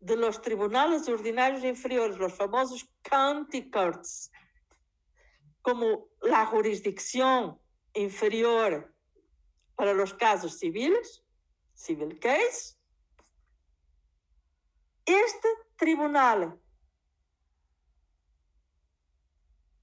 de 0.00 0.16
los 0.16 0.40
tribunales 0.40 1.06
ordinarios 1.08 1.62
inferiores, 1.62 2.16
los 2.16 2.32
famosos 2.32 2.88
county 3.02 3.70
courts, 3.70 4.30
como 5.60 6.08
la 6.22 6.46
jurisdicción 6.46 7.60
inferior 7.92 8.94
para 9.74 9.92
los 9.92 10.14
casos 10.14 10.58
civiles, 10.58 11.22
civil 11.74 12.18
case, 12.18 12.78
este 15.04 15.65
tribunal 15.76 16.60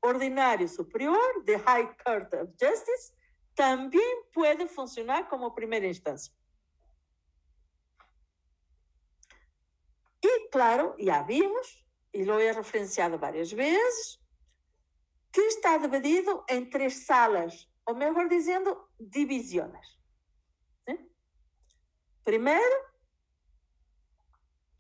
ordinário 0.02 0.68
superior, 0.68 1.44
the 1.46 1.56
High 1.56 1.96
Court 2.04 2.34
of 2.34 2.54
Justice, 2.60 3.14
também 3.56 4.26
pode 4.34 4.68
funcionar 4.68 5.30
como 5.30 5.54
primeira 5.54 5.88
instância. 5.88 6.34
E, 10.22 10.50
claro, 10.50 10.96
já 11.00 11.22
vimos, 11.22 11.86
e 12.14 12.24
lo 12.24 12.40
he 12.40 12.52
referenciado 12.52 13.18
várias 13.18 13.52
vezes, 13.52 14.20
que 15.32 15.42
está 15.42 15.78
dividido 15.78 16.44
em 16.50 16.70
três 16.70 17.06
salas, 17.06 17.70
ou 17.86 17.96
melhor 17.96 18.28
dizendo, 18.28 18.88
divisões. 19.00 20.00
Primeiro, 22.24 22.93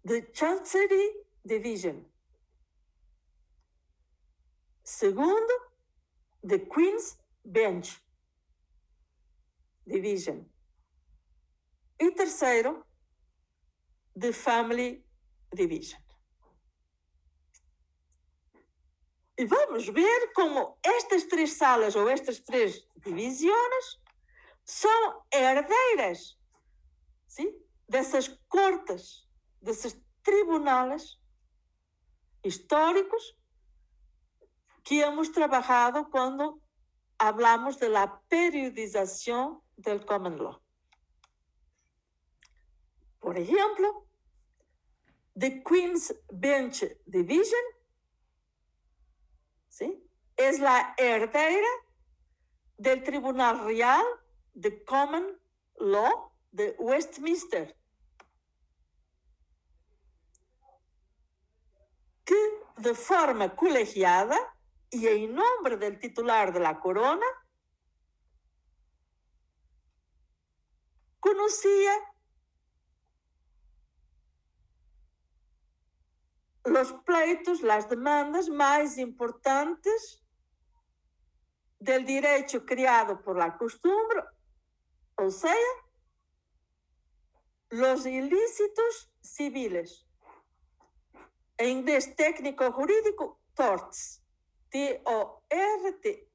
the 0.06 0.22
Chancery 0.34 1.10
Division, 1.46 2.06
Segundo, 4.84 5.54
the 6.44 6.60
Queen's 6.60 7.18
Bench 7.46 8.02
Division. 9.88 10.46
E 12.00 12.12
terceiro, 12.12 12.86
the 14.16 14.34
Family 14.34 15.06
Division. 15.56 16.00
E 19.38 19.46
vamos 19.46 19.88
ver 19.88 20.32
como 20.34 20.78
estas 20.84 21.24
três 21.24 21.54
salas 21.54 21.96
ou 21.96 22.10
estas 22.10 22.40
três 22.40 22.86
divisões 22.98 24.00
são 24.64 25.24
herdeiras 25.34 26.38
sim? 27.28 27.52
dessas 27.90 28.28
cortes, 28.48 29.28
desses 29.64 29.98
tribunais 30.22 31.20
históricos 32.44 33.38
que 34.84 35.02
hemos 35.02 35.32
trabajado 35.32 36.10
cuando 36.10 36.60
hablamos 37.18 37.80
de 37.80 37.90
la 37.90 38.22
periodización 38.28 39.62
del 39.78 40.06
common 40.06 40.38
law. 40.38 40.62
Por 43.20 43.38
ejemplo, 43.38 44.06
the 45.36 45.64
Queen's 45.64 46.14
Bench 46.30 46.84
Division 47.06 47.62
¿sí? 49.70 50.04
es 50.36 50.60
la 50.60 50.94
heredera 50.98 51.68
del 52.78 53.04
Tribunal 53.04 53.66
Real 53.66 54.04
de 54.54 54.84
Common 54.84 55.40
Law 55.80 56.32
de 56.52 56.76
Westminster, 56.78 57.76
que 62.26 62.63
de 62.78 62.94
forma 62.94 63.56
colegiada 63.56 64.38
y 64.90 65.08
en 65.08 65.34
nombre 65.34 65.78
del 65.78 66.00
titular 66.00 66.54
de 66.54 66.60
la 66.60 66.80
corona, 66.80 67.26
conocía 71.20 71.94
los 76.66 76.94
pleitos, 77.06 77.62
las 77.62 77.90
demandas 77.90 78.50
más 78.50 78.98
importantes 78.98 80.24
del 81.80 82.06
derecho 82.06 82.66
creado 82.66 83.22
por 83.22 83.38
la 83.38 83.58
costumbre, 83.58 84.24
o 85.16 85.30
sea, 85.30 85.56
los 87.70 88.06
ilícitos 88.06 89.12
civiles. 89.22 90.08
En 91.58 91.70
inglés 91.70 92.16
técnico 92.16 92.72
jurídico, 92.72 93.40
torts. 93.54 94.22
T-O-R-T-S. 94.70 96.26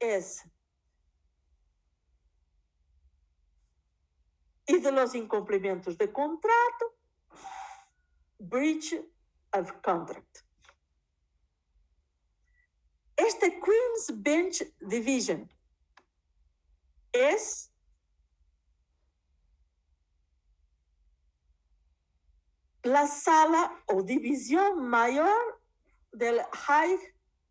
Y 4.67 4.79
de 4.79 4.91
los 4.91 5.13
incumplimientos 5.15 5.97
de 5.97 6.11
contrato, 6.13 6.95
breach 8.37 8.95
of 9.51 9.71
contract. 9.81 10.45
Este 13.17 13.59
Queen's 13.59 14.13
Bench 14.23 14.63
Division 14.79 15.51
es 17.11 17.68
la 22.89 23.07
sala 23.07 23.83
o 23.87 24.03
división 24.03 24.87
mayor 24.87 25.61
del 26.11 26.41
High 26.51 26.97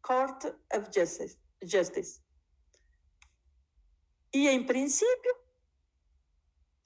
Court 0.01 0.44
of 0.72 0.88
Justice. 1.62 2.20
Y 4.31 4.48
en 4.48 4.66
principio, 4.66 5.33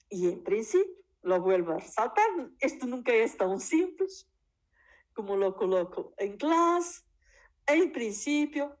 y 0.09 0.29
en 0.29 0.43
principio, 0.43 0.93
lo 1.23 1.41
vuelvo 1.41 1.73
a 1.73 1.79
resaltar, 1.79 2.25
esto 2.59 2.85
nunca 2.85 3.13
es 3.13 3.35
tan 3.37 3.59
simple 3.59 4.07
como 5.13 5.35
lo 5.37 5.55
coloco 5.55 6.13
en 6.17 6.37
clase, 6.37 7.01
en 7.65 7.91
principio, 7.91 8.77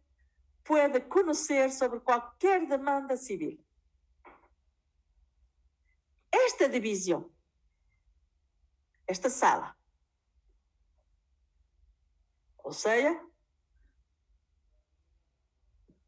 puede 0.63 1.07
conocer 1.07 1.71
sobre 1.71 2.01
cualquier 2.01 2.67
demanda 2.67 3.15
civil. 3.17 3.63
Esta 6.31 6.67
división, 6.67 7.32
esta 9.07 9.29
sala, 9.29 9.77
o 12.57 12.71
sea, 12.73 13.21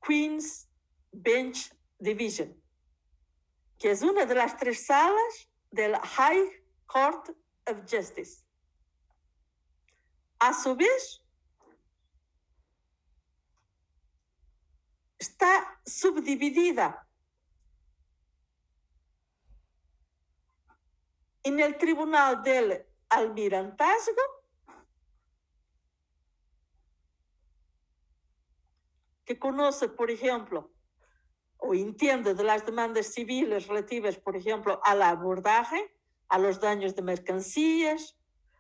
Queen's 0.02 0.70
Bench 1.12 1.74
Division, 2.00 2.62
que 3.78 3.92
es 3.92 4.02
una 4.02 4.26
de 4.26 4.36
las 4.36 4.56
tres 4.58 4.86
salas 4.86 5.50
del 5.72 5.96
High 5.96 6.64
Court 6.86 7.30
of 7.66 7.80
Justice. 7.90 8.44
A 10.40 10.54
su 10.54 10.76
vez, 10.76 11.22
está 15.18 15.80
subdividida 15.86 17.08
en 21.44 21.60
el 21.60 21.78
Tribunal 21.78 22.42
del 22.44 22.85
Almirantazgo 23.10 24.22
que 29.26 29.40
conoce, 29.40 29.90
por 29.90 30.12
ejemplo, 30.12 30.72
o 31.58 31.74
entiende 31.74 32.36
de 32.36 32.44
las 32.44 32.66
demandas 32.66 33.08
civiles 33.08 33.68
relativas, 33.68 34.18
por 34.18 34.36
ejemplo, 34.36 34.80
al 34.84 35.02
abordaje, 35.02 35.92
a 36.30 36.38
los 36.38 36.60
daños 36.60 36.96
de 36.96 37.02
mercancías, 37.02 38.18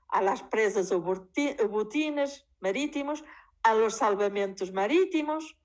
a 0.09 0.21
las 0.21 0.41
presas 0.43 0.91
o 0.91 1.01
botines 1.01 2.47
marítimos, 2.59 3.23
a 3.63 3.73
los 3.75 3.95
salvamentos 3.95 4.71
marítimos, 4.71 5.57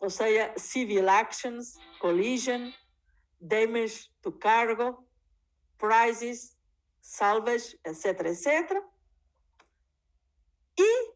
o 0.00 0.10
sea, 0.10 0.54
civil 0.56 1.08
actions, 1.08 1.78
collision, 2.00 2.72
damage 3.38 4.10
to 4.20 4.38
cargo, 4.38 5.03
prizes, 5.84 6.56
salvage, 7.00 7.78
etc., 7.84 8.04
etc. 8.26 8.46
E 10.78 11.14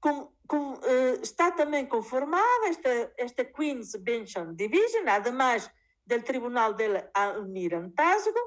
com, 0.00 0.32
com, 0.48 0.74
uh, 0.74 1.22
está 1.22 1.50
também 1.52 1.86
conformada 1.86 2.68
esta, 2.68 3.14
esta 3.16 3.44
Queen's 3.44 3.94
Bench 3.96 4.34
Division, 4.54 5.08
además 5.08 5.70
del 6.04 6.24
Tribunal 6.24 6.74
del 6.74 7.08
Almirantazgo, 7.14 8.40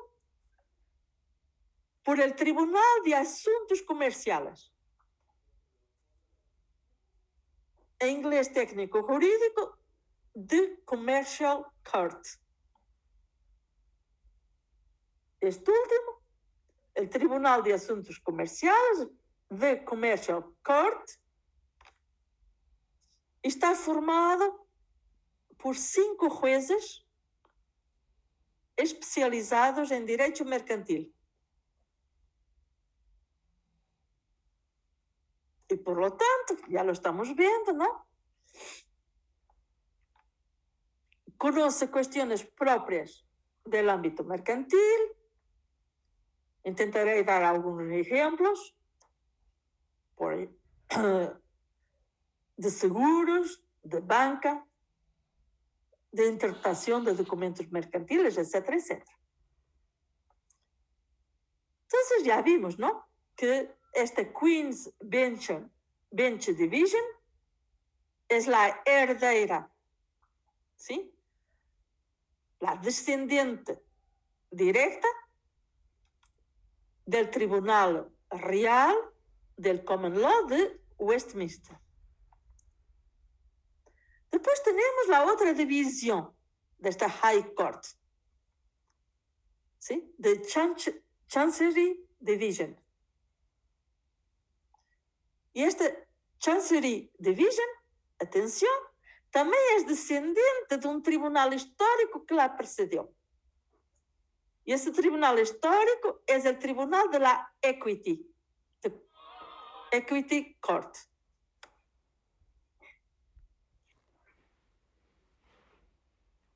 por 2.04 2.19
el 2.19 2.36
Tribunal 2.36 3.04
de 3.04 3.13
Asuntos 3.13 3.82
Comerciales. 3.82 4.71
Em 8.00 8.17
inglês 8.17 8.50
técnico 8.50 9.02
jurídico, 9.02 9.80
de 10.36 10.78
Commercial 10.86 11.65
Court. 11.89 12.45
Este 15.46 15.70
último, 15.70 16.24
el 16.96 17.08
Tribunal 17.08 17.62
de 17.62 17.74
Asuntos 17.74 18.18
Comerciales, 18.20 19.08
de 19.48 19.86
Commercial 19.86 20.44
Court, 20.64 21.08
está 23.44 23.76
formado 23.76 24.68
por 25.60 25.76
cinco 25.76 26.32
jueces 26.32 27.06
especializados 28.76 29.92
em 29.92 30.04
direito 30.04 30.44
mercantil. 30.44 31.14
E, 35.70 35.78
por 35.78 35.98
lo 35.98 36.10
tanto, 36.12 36.58
já 36.70 36.82
lo 36.82 36.92
estamos 36.92 37.36
vendo, 37.36 37.72
não? 37.74 38.04
Conoce 41.38 41.88
questões 41.88 42.44
próprias 42.44 43.24
do 43.64 43.78
âmbito 43.90 44.24
mercantil. 44.24 45.25
Intentarei 46.65 47.23
dar 47.23 47.43
alguns 47.43 47.91
exemplos 47.91 48.75
por, 50.15 50.34
de 52.58 52.69
seguros, 52.71 53.63
de 53.84 53.99
banca, 53.99 54.65
de 56.12 56.28
interpretación 56.28 57.04
de 57.06 57.13
documentos 57.13 57.69
mercantiles, 57.69 58.38
etcétera, 58.38 58.78
etcétera. 58.78 59.19
Entonces 61.84 62.23
ya 62.23 62.41
vimos, 62.41 62.80
¿no? 62.80 63.06
Que 63.36 63.75
este 63.93 64.34
Queen's 64.34 64.91
Bench, 64.99 65.51
Bench 66.10 66.47
Division 66.47 67.04
es 68.28 68.47
la 68.47 68.82
heredera, 68.86 69.71
¿sí? 70.75 71.13
La 72.60 72.75
descendiente 72.78 73.84
directa 74.49 75.08
del 77.06 77.30
Tribunal 77.30 78.12
Real 78.30 78.96
del 79.56 79.84
Common 79.86 80.20
Law 80.20 80.48
de 80.48 80.82
Westminster. 80.98 81.78
Después 84.32 84.62
tenemos 84.63 85.08
la 85.08 85.24
otra 85.26 85.54
división 85.54 86.36
de 86.78 86.89
esta 86.89 87.10
High 87.10 87.54
Court, 87.54 87.86
¿sí? 89.78 90.13
The 90.20 90.41
Chancery 91.28 92.06
Division. 92.20 92.78
Y 95.54 95.63
esta 95.63 95.86
Chancery 96.39 97.13
Division, 97.18 97.68
atención, 98.20 98.74
también 99.32 99.62
es 99.78 99.88
descendiente 99.88 100.78
de 100.78 100.88
un 100.88 101.02
tribunal 101.02 101.54
histórico 101.54 102.26
que 102.26 102.36
la 102.36 102.58
precedió. 102.58 103.14
E 104.65 104.73
esse 104.73 104.91
tribunal 104.91 105.38
histórico 105.38 106.21
é 106.28 106.38
o 106.38 106.60
Tribunal 106.60 107.10
de 107.10 107.19
la 107.19 107.51
Equity, 107.62 108.25
Equity 109.91 110.58
Court. 110.60 110.95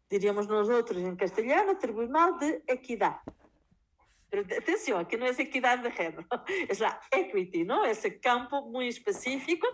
diríamos 0.09 0.47
nosotros 0.47 0.97
en 0.97 1.15
castellano, 1.15 1.77
Tribunal 1.77 2.39
de 2.39 2.63
Equidad. 2.67 3.17
Pero 4.29 4.41
atención, 4.41 4.99
aquí 4.99 5.17
no 5.17 5.25
es 5.25 5.39
equidad 5.39 5.79
de 5.79 5.91
género, 5.91 6.27
es 6.67 6.79
la 6.79 7.01
equity, 7.11 7.63
¿no? 7.63 7.83
Ese 7.83 8.19
campo 8.19 8.61
muy 8.69 8.87
específico 8.87 9.67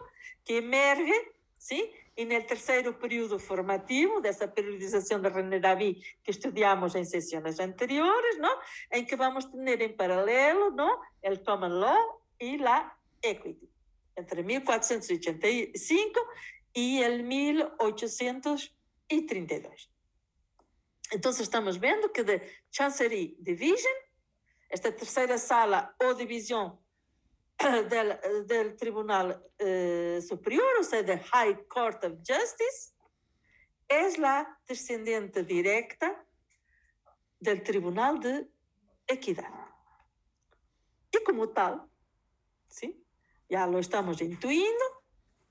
que 0.45 0.59
emerge, 0.59 1.13
¿sí? 1.57 1.91
En 2.17 2.31
el 2.31 2.45
tercer 2.45 2.97
periodo 2.97 3.37
formativo 3.39 4.21
de 4.21 4.29
esa 4.29 4.53
periodización 4.53 5.21
de 5.21 5.29
René 5.29 5.59
David 5.59 6.01
que 6.23 6.31
estudiamos 6.31 6.95
en 6.95 7.05
sesiones 7.05 7.59
anteriores, 7.59 8.39
¿no? 8.39 8.51
En 8.89 9.05
que 9.05 9.17
vamos 9.17 9.45
a 9.45 9.51
tener 9.51 9.81
en 9.81 9.97
paralelo, 9.97 10.71
¿no? 10.71 11.01
El 11.21 11.43
common 11.43 11.81
law 11.81 12.21
y 12.39 12.57
la 12.57 12.97
equity, 13.21 13.69
entre 14.15 14.43
1485 14.43 16.21
y 16.73 17.01
el 17.01 17.23
1832. 17.23 19.91
Então, 21.13 21.31
estamos 21.31 21.79
vendo 21.79 22.11
que 22.11 22.23
de 22.23 22.41
Chancery 22.71 23.37
Division, 23.39 23.93
esta 24.69 24.91
terceira 24.91 25.37
sala 25.37 25.93
ou 26.01 26.15
divisão 26.15 26.79
del, 27.89 28.45
del 28.45 28.75
Tribunal 28.75 29.41
eh, 29.59 30.19
Superior, 30.21 30.77
ou 30.77 30.83
seja, 30.83 31.03
de 31.03 31.15
High 31.15 31.65
Court 31.67 32.03
of 32.03 32.17
Justice, 32.25 32.93
é 33.87 34.01
a 34.25 34.57
descendente 34.67 35.43
directa 35.43 36.07
del 37.39 37.61
Tribunal 37.61 38.19
de 38.19 38.47
Equidade. 39.07 39.65
como 41.25 41.49
tal, 41.49 41.89
¿sí? 42.67 43.03
ya 43.49 43.65
lo 43.67 43.79
estamos 43.79 44.21
intuindo, 44.21 44.85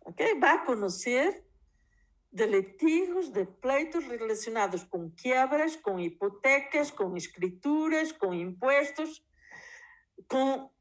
¿ok? 0.01 0.21
va 0.43 0.55
a 0.55 0.65
conocer 0.65 1.45
de 2.31 2.47
litigos, 2.47 3.33
de 3.33 3.47
pleitos 3.47 4.05
relacionados 4.07 4.85
com 4.85 5.11
quebras, 5.11 5.77
com 5.77 6.01
hipotecas, 6.01 6.91
com 6.91 7.17
escrituras, 7.17 8.13
com 8.13 8.35
impostos, 8.35 9.25
com 10.29 10.65
uh, 10.65 10.74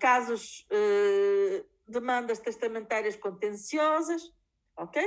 casos, 0.00 0.66
uh, 0.70 1.64
demandas 1.88 2.38
testamentárias 2.38 3.16
contenciosas, 3.16 4.32
ok? 4.76 5.02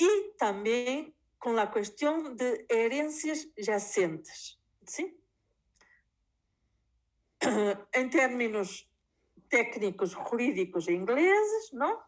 E 0.00 0.32
também 0.38 1.14
com 1.38 1.56
a 1.58 1.66
questão 1.66 2.34
de 2.34 2.66
herências 2.68 3.48
jacentes, 3.56 4.58
sim? 4.84 5.16
Em 7.94 8.08
términos 8.08 8.88
técnicos 9.48 10.10
jurídicos 10.10 10.88
ingleses, 10.88 11.72
não? 11.72 12.02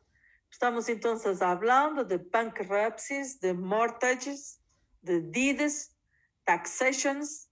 Estamos 0.51 0.89
entonces 0.89 1.41
hablando 1.41 2.05
de 2.05 2.19
bankruptcies, 2.19 3.39
de 3.39 3.53
mortgages, 3.53 4.61
de 5.03 5.21
deeds, 5.21 5.97
taxations, 6.45 7.50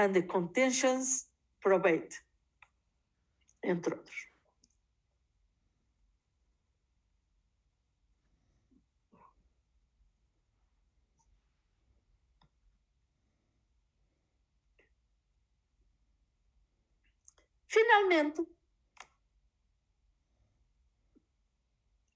and 0.00 0.14
the 0.14 0.22
contentions 0.22 1.28
probate, 1.60 2.24
entre 3.62 3.94
outros. 3.94 4.30
Finalmente, 17.66 18.42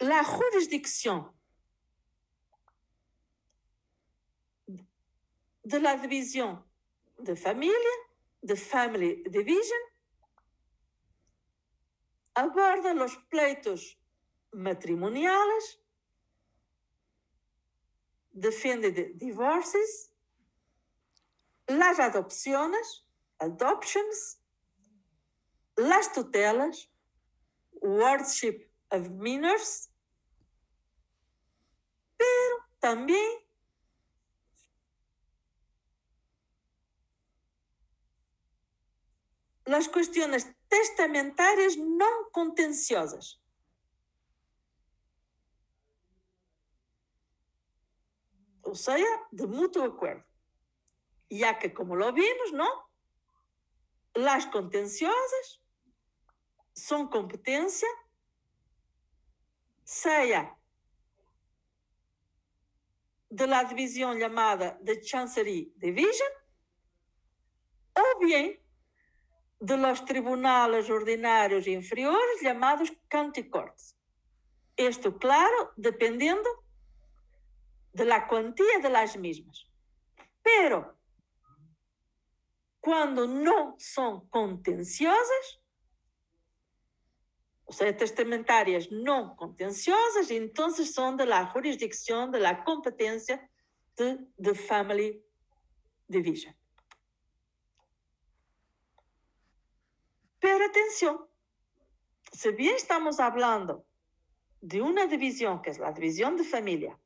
la 0.01 0.25
jurisdicción 0.25 1.31
de 5.63 5.81
la 5.81 5.97
división 5.97 6.65
de 7.25 7.37
familia, 7.37 7.97
de 8.43 8.55
Family 8.55 9.23
Division, 9.31 9.81
aborda 12.35 12.93
los 12.93 13.17
pleitos 13.31 13.99
matrimoniales, 14.53 15.81
defiende 18.31 18.93
de 18.93 19.13
divorces, 19.15 20.13
las 21.67 21.99
adopciones, 21.99 23.07
adoptions, 23.39 24.43
las 25.77 26.13
tutelas, 26.13 26.91
wardship 27.73 28.69
of 28.91 29.09
minors, 29.11 29.91
pero 32.19 32.57
también 32.81 33.44
las 39.67 39.89
cuestiones 39.89 40.53
testamentarias 40.69 41.77
não 41.77 42.31
contenciosas. 42.31 43.41
Ou 48.63 48.75
seja, 48.75 49.29
de 49.33 49.47
mútuo 49.47 49.85
acordo. 49.85 50.25
Ya 51.31 51.55
que, 51.55 51.71
como 51.71 51.95
lo 51.95 52.13
vimos, 52.13 52.53
¿no? 52.53 52.91
Las 54.15 54.47
contenciosas 54.47 55.63
son 56.73 57.09
competencia, 57.09 57.89
sea 59.85 60.59
de 63.29 63.47
la 63.47 63.65
división 63.65 64.19
llamada 64.19 64.79
de 64.81 65.01
Chancery 65.01 65.73
Division, 65.77 66.31
o 67.97 68.19
bien 68.21 68.64
de 69.65 69.79
los 69.79 70.05
tribunales 70.05 70.91
ordinarios 70.91 71.67
inferiores 71.67 72.43
llamados 72.43 72.93
county 73.09 73.49
courts. 73.49 73.97
Esto, 74.77 75.17
claro, 75.17 75.73
dependiendo 75.77 76.49
de 77.95 78.05
la 78.05 78.29
cuantía 78.29 78.79
de 78.83 78.91
las 78.91 79.17
mismas. 79.17 79.67
Pero 80.43 80.99
cuando 82.79 83.27
no 83.27 83.75
son 83.79 84.29
contenciosas, 84.29 85.61
o 87.65 87.73
sea, 87.73 87.97
testamentarias 87.97 88.91
no 88.91 89.35
contenciosas, 89.35 90.31
entonces 90.31 90.93
son 90.93 91.17
de 91.17 91.25
la 91.25 91.47
jurisdicción, 91.47 92.31
de 92.31 92.41
la 92.41 92.63
competencia 92.65 93.51
de 93.97 94.19
the 94.39 94.55
family 94.55 95.25
division. 96.07 96.55
Pero 100.45 100.63
atención, 100.67 101.27
si 102.31 102.51
bien 102.51 102.75
estamos 102.75 103.19
hablando 103.19 103.87
de 104.61 104.83
una 104.83 105.07
división, 105.07 105.63
que 105.63 105.71
es 105.71 105.79
la 105.79 105.91
división 105.91 106.37
de 106.37 106.45
familia, 106.45 107.01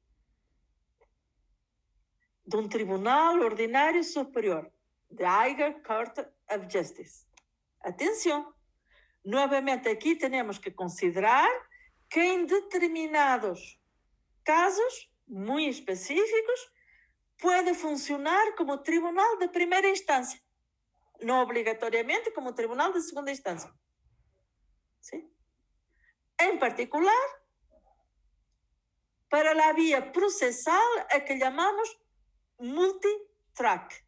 de 2.43 2.57
un 2.57 2.69
tribunal 2.69 3.41
ordinario 3.41 4.03
superior, 4.03 4.75
the 5.17 5.23
Higher 5.23 5.81
Court 5.85 6.19
of 6.19 6.65
Justice. 6.69 7.29
Atención, 7.79 8.45
nuevamente 9.23 9.89
aquí 9.89 10.17
tenemos 10.17 10.59
que 10.59 10.75
considerar 10.75 11.49
que 12.09 12.35
en 12.35 12.45
determinados 12.45 13.81
casos 14.43 15.13
muy 15.29 15.69
específicos 15.69 16.73
puede 17.39 17.73
funcionar 17.73 18.57
como 18.57 18.83
tribunal 18.83 19.39
de 19.39 19.49
primera 19.49 19.89
instancia 19.89 20.43
no 21.21 21.43
obrigatoriamente 21.43 22.33
como 22.33 22.55
tribunal 22.55 22.93
de 22.93 23.03
segunda 23.03 23.31
instancia. 23.31 23.73
¿Sí? 25.01 25.31
En 26.39 26.59
particular, 26.59 27.15
para 29.29 29.55
la 29.55 29.73
vía 29.73 30.13
procesal 30.13 31.07
a 31.11 31.25
que 31.25 31.39
llamamos 31.39 32.01
multitrack. 32.59 34.05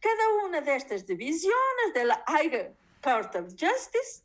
Cada 0.00 0.44
una 0.44 0.60
de 0.60 0.76
estas 0.76 1.06
divisiones 1.06 1.94
de 1.94 2.04
la 2.04 2.22
High 2.26 2.76
Court 3.02 3.34
of 3.36 3.54
Justice 3.58 4.23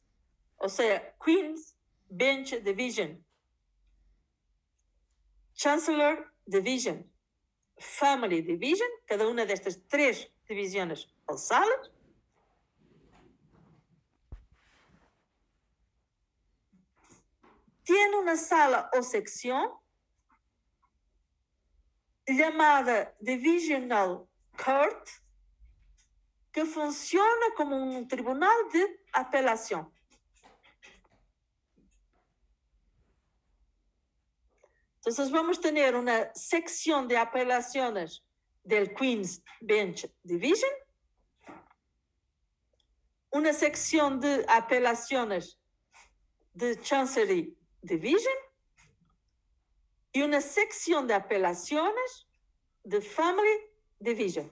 o 0.59 0.69
sea, 0.69 1.15
Queen's 1.23 1.75
Bench 2.09 2.61
Division, 2.61 3.25
Chancellor 5.53 6.33
Division, 6.45 7.09
Family 7.77 8.41
Division, 8.41 8.89
cada 9.05 9.27
una 9.27 9.45
de 9.45 9.53
estas 9.53 9.79
tres 9.87 10.29
divisiones 10.47 11.07
o 11.25 11.37
salas. 11.37 11.91
Tiene 17.83 18.17
una 18.17 18.35
sala 18.35 18.89
o 18.93 19.01
sección 19.01 19.71
llamada 22.27 23.15
Divisional 23.19 24.27
Court, 24.63 25.07
que 26.51 26.65
funciona 26.65 27.53
como 27.55 27.77
un 27.77 28.07
tribunal 28.07 28.57
de 28.71 29.03
apelación. 29.13 29.91
Entonces 34.99 35.31
vamos 35.31 35.59
a 35.59 35.61
tener 35.61 35.95
una 35.95 36.33
sección 36.35 37.07
de 37.07 37.17
apelaciones 37.17 38.21
del 38.63 38.93
Queen's 38.93 39.41
Bench 39.61 40.11
Division, 40.23 40.71
una 43.31 43.53
sección 43.53 44.19
de 44.19 44.45
apelaciones 44.49 45.57
de 46.53 46.79
Chancery 46.81 47.57
Division 47.81 48.33
y 50.11 50.21
una 50.21 50.41
sección 50.41 51.07
de 51.07 51.13
apelaciones 51.13 52.27
de 52.83 52.99
Family 52.99 53.57
Division. 53.99 54.51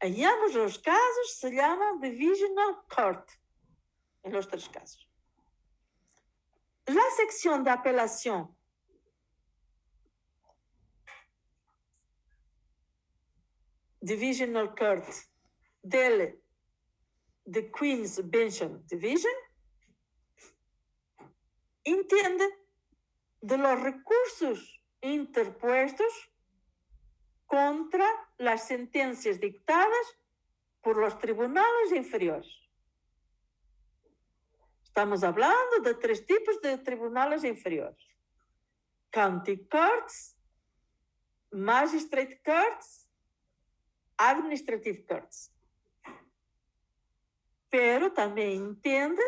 En 0.00 0.24
ambos 0.24 0.54
los 0.54 0.78
casos 0.78 1.34
se 1.38 1.50
llama 1.50 1.92
Divisional 2.00 2.82
Court, 2.94 3.30
en 4.22 4.32
los 4.32 4.48
tres 4.48 4.68
casos. 4.68 5.08
La 6.86 7.04
sección 7.16 7.64
de 7.64 7.70
apelación 7.70 8.54
Divisional 14.00 14.74
Court 14.74 15.06
del 15.82 16.42
The 17.44 17.70
Queen's 17.70 18.20
Bench 18.30 18.62
Division 18.86 19.32
entiende 21.84 22.44
de 23.40 23.58
los 23.58 23.80
recursos 23.80 24.82
interpuestos 25.00 26.30
contra 27.46 28.06
las 28.38 28.66
sentencias 28.66 29.40
dictadas 29.40 30.18
por 30.82 30.96
los 30.96 31.18
tribunales 31.18 31.92
inferiores. 31.92 32.50
Estamos 34.82 35.22
hablando 35.22 35.80
de 35.82 35.94
tres 35.94 36.26
tipos 36.26 36.60
de 36.60 36.78
tribunales 36.78 37.44
inferiores: 37.44 38.02
County 39.10 39.66
Courts, 39.66 40.36
Magistrate 41.50 42.40
Courts, 42.42 42.99
Administrative 44.28 45.06
Courts. 45.06 45.50
Pero 47.70 48.12
también 48.12 48.50
entiende 48.50 49.22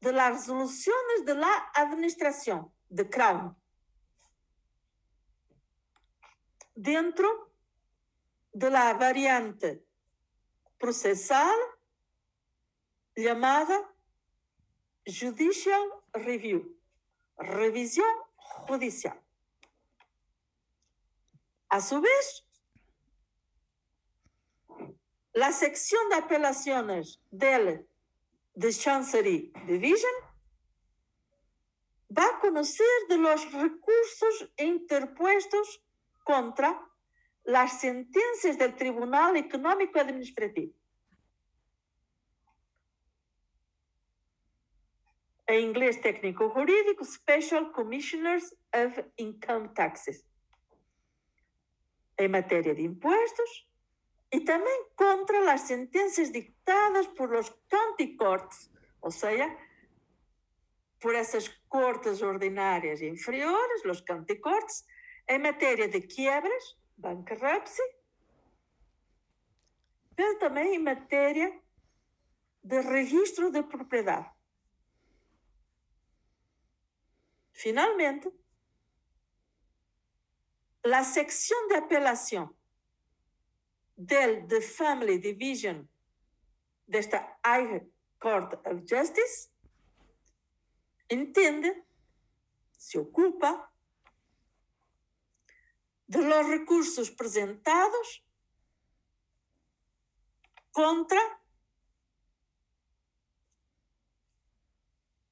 de 0.00 0.12
las 0.12 0.32
resoluciones 0.32 1.24
de 1.26 1.34
la 1.34 1.70
administración, 1.74 2.72
de 2.88 3.08
Crown. 3.10 3.56
Dentro 6.74 7.52
de 8.52 8.70
la 8.70 8.94
variante 8.94 9.84
procesal 10.78 11.54
llamada 13.14 13.92
Judicial 15.04 15.82
Review, 16.14 16.78
revisión 17.36 18.06
judicial. 18.36 19.20
A 21.68 21.80
su 21.80 22.00
vez, 22.00 22.46
la 25.32 25.52
sección 25.52 26.08
de 26.10 26.16
apelaciones 26.16 27.20
del 27.30 27.86
de 28.54 28.72
Chancery 28.72 29.52
Division 29.66 30.12
va 32.16 32.26
a 32.26 32.40
conocer 32.40 32.86
de 33.08 33.16
los 33.16 33.50
recursos 33.52 34.50
interpuestos 34.58 35.82
contra 36.22 36.86
las 37.44 37.80
sentencias 37.80 38.58
del 38.58 38.76
Tribunal 38.76 39.36
Económico 39.36 39.98
Administrativo. 39.98 40.74
em 45.52 45.68
inglês 45.68 45.98
técnico 45.98 46.48
jurídico, 46.48 47.04
Special 47.04 47.72
Commissioners 47.72 48.54
of 48.74 49.04
Income 49.18 49.68
Taxes, 49.74 50.24
em 52.16 52.28
matéria 52.28 52.74
de 52.74 52.82
impostos, 52.82 53.68
e 54.32 54.40
também 54.40 54.86
contra 54.96 55.52
as 55.52 55.60
sentenças 55.62 56.32
dictadas 56.32 57.06
por 57.08 57.32
os 57.34 57.50
county 57.68 58.16
courts, 58.16 58.70
ou 59.02 59.10
seja, 59.10 59.54
por 60.98 61.14
essas 61.14 61.48
cortes 61.68 62.22
ordinárias 62.22 63.02
inferiores, 63.02 63.84
os 63.84 64.00
county 64.00 64.36
courts, 64.36 64.86
em 65.28 65.38
matéria 65.38 65.86
de 65.86 66.00
quiebras, 66.00 66.78
bankruptcy, 66.96 67.82
mas 70.16 70.38
também 70.38 70.76
em 70.76 70.78
matéria 70.78 71.60
de 72.62 72.80
registro 72.80 73.50
de 73.50 73.62
propriedade. 73.64 74.30
Finalmente, 77.52 78.32
la 80.84 81.04
sección 81.04 81.68
de 81.68 81.76
apelación 81.76 82.56
del 83.96 84.46
The 84.48 84.60
Family 84.60 85.18
Division 85.18 85.88
de 86.86 86.98
esta 86.98 87.38
High 87.44 87.88
Court 88.18 88.54
of 88.66 88.82
Justice 88.88 89.50
entiende, 91.08 91.84
se 92.76 92.98
ocupa 92.98 93.72
de 96.06 96.22
los 96.22 96.48
recursos 96.48 97.10
presentados 97.10 98.24
contra 100.70 101.20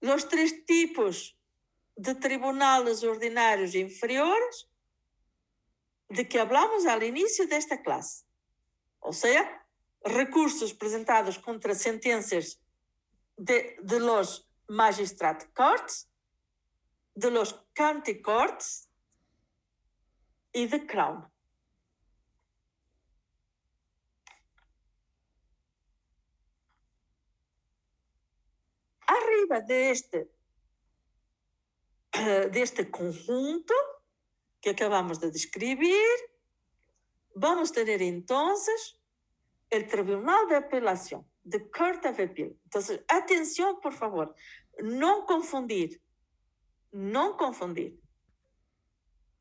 los 0.00 0.28
tres 0.28 0.64
tipos 0.64 1.38
de 1.96 2.14
tribunales 2.14 3.04
ordinários 3.04 3.74
inferiores 3.74 4.70
de 6.08 6.26
que 6.28 6.40
hablamos 6.40 6.86
al 6.86 7.02
inicio 7.02 7.46
desta 7.46 7.82
classe. 7.82 8.29
Ou 9.00 9.12
seja, 9.12 9.44
recursos 10.04 10.72
apresentados 10.72 11.36
contra 11.38 11.74
sentencias 11.74 12.60
de, 13.36 13.76
de 13.82 13.98
los 13.98 14.48
magistrate 14.68 15.46
courts, 15.54 16.08
de 17.14 17.30
los 17.30 17.52
county 17.74 18.20
courts 18.22 18.88
e 20.52 20.66
de 20.66 20.86
crown. 20.86 21.26
Arriba 29.06 29.60
deste 29.60 30.30
deste 32.50 32.84
conjunto 32.90 33.74
que 34.60 34.70
acabamos 34.70 35.18
de 35.18 35.30
descrever, 35.30 36.29
vamos 37.40 37.70
ter 37.70 38.00
então 38.02 38.54
o 39.72 39.88
Tribunal 39.88 40.46
de 40.46 40.54
Apelação, 40.54 41.24
the 41.48 41.58
Court 41.58 42.04
of 42.04 42.20
Appeal. 42.20 42.54
Então, 42.66 42.82
atenção, 43.08 43.80
por 43.80 43.92
favor, 43.92 44.34
não 44.80 45.24
confundir, 45.24 46.00
não 46.92 47.36
confundir 47.36 47.98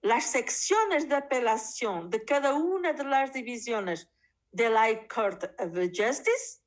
las 0.01 0.25
secciones 0.25 1.05
de 1.05 1.15
apelación 1.15 2.09
de 2.09 2.19
cada 2.19 2.53
una 2.53 2.93
de 2.93 3.03
las 3.03 3.33
divisiones 3.33 4.07
de 4.51 4.69
la 4.69 5.07
Court 5.07 5.43
of 5.59 5.73
Justice 5.93 6.61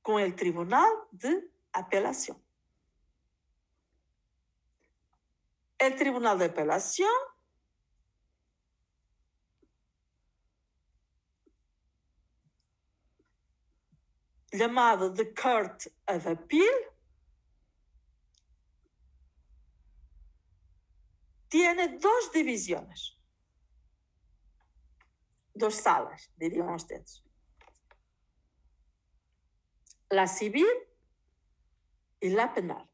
con 0.00 0.20
el 0.20 0.34
Tribunal 0.34 0.90
de 1.12 1.50
Apelación. 1.72 2.40
el 5.78 5.94
Tribunal 5.96 6.38
de 6.38 6.46
Apelación 6.46 7.10
llamado 14.56 15.12
The 15.12 15.34
Court 15.34 15.86
of 16.06 16.26
Appeal 16.26 16.74
tiene 21.48 21.98
dos 21.98 22.32
divisiones, 22.32 23.18
dos 25.54 25.74
salas, 25.74 26.30
dirían 26.36 26.70
ustedes. 26.70 27.22
La 30.10 30.26
civil 30.26 30.66
y 32.20 32.30
la 32.30 32.52
penal. 32.52 32.88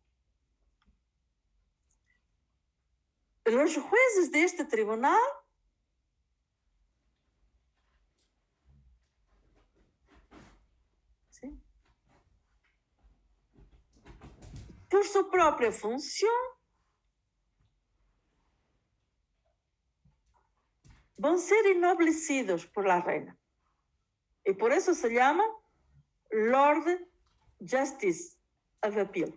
los 3.44 3.76
jueces 3.76 4.30
de 4.30 4.44
este 4.44 4.64
tribunal 4.64 5.18
por 14.93 15.07
su 15.07 15.30
propia 15.30 15.72
función 15.72 16.30
van 21.16 21.36
a 21.36 21.38
ser 21.38 21.64
ennoblecidos 21.68 22.66
por 22.66 22.86
la 22.86 23.01
reina. 23.01 23.34
Y 24.45 24.53
por 24.53 24.70
eso 24.70 24.93
se 24.93 25.09
llama 25.09 25.45
Lord 26.30 27.09
Justice 27.59 28.36
of 28.82 28.99
Appeal. 28.99 29.34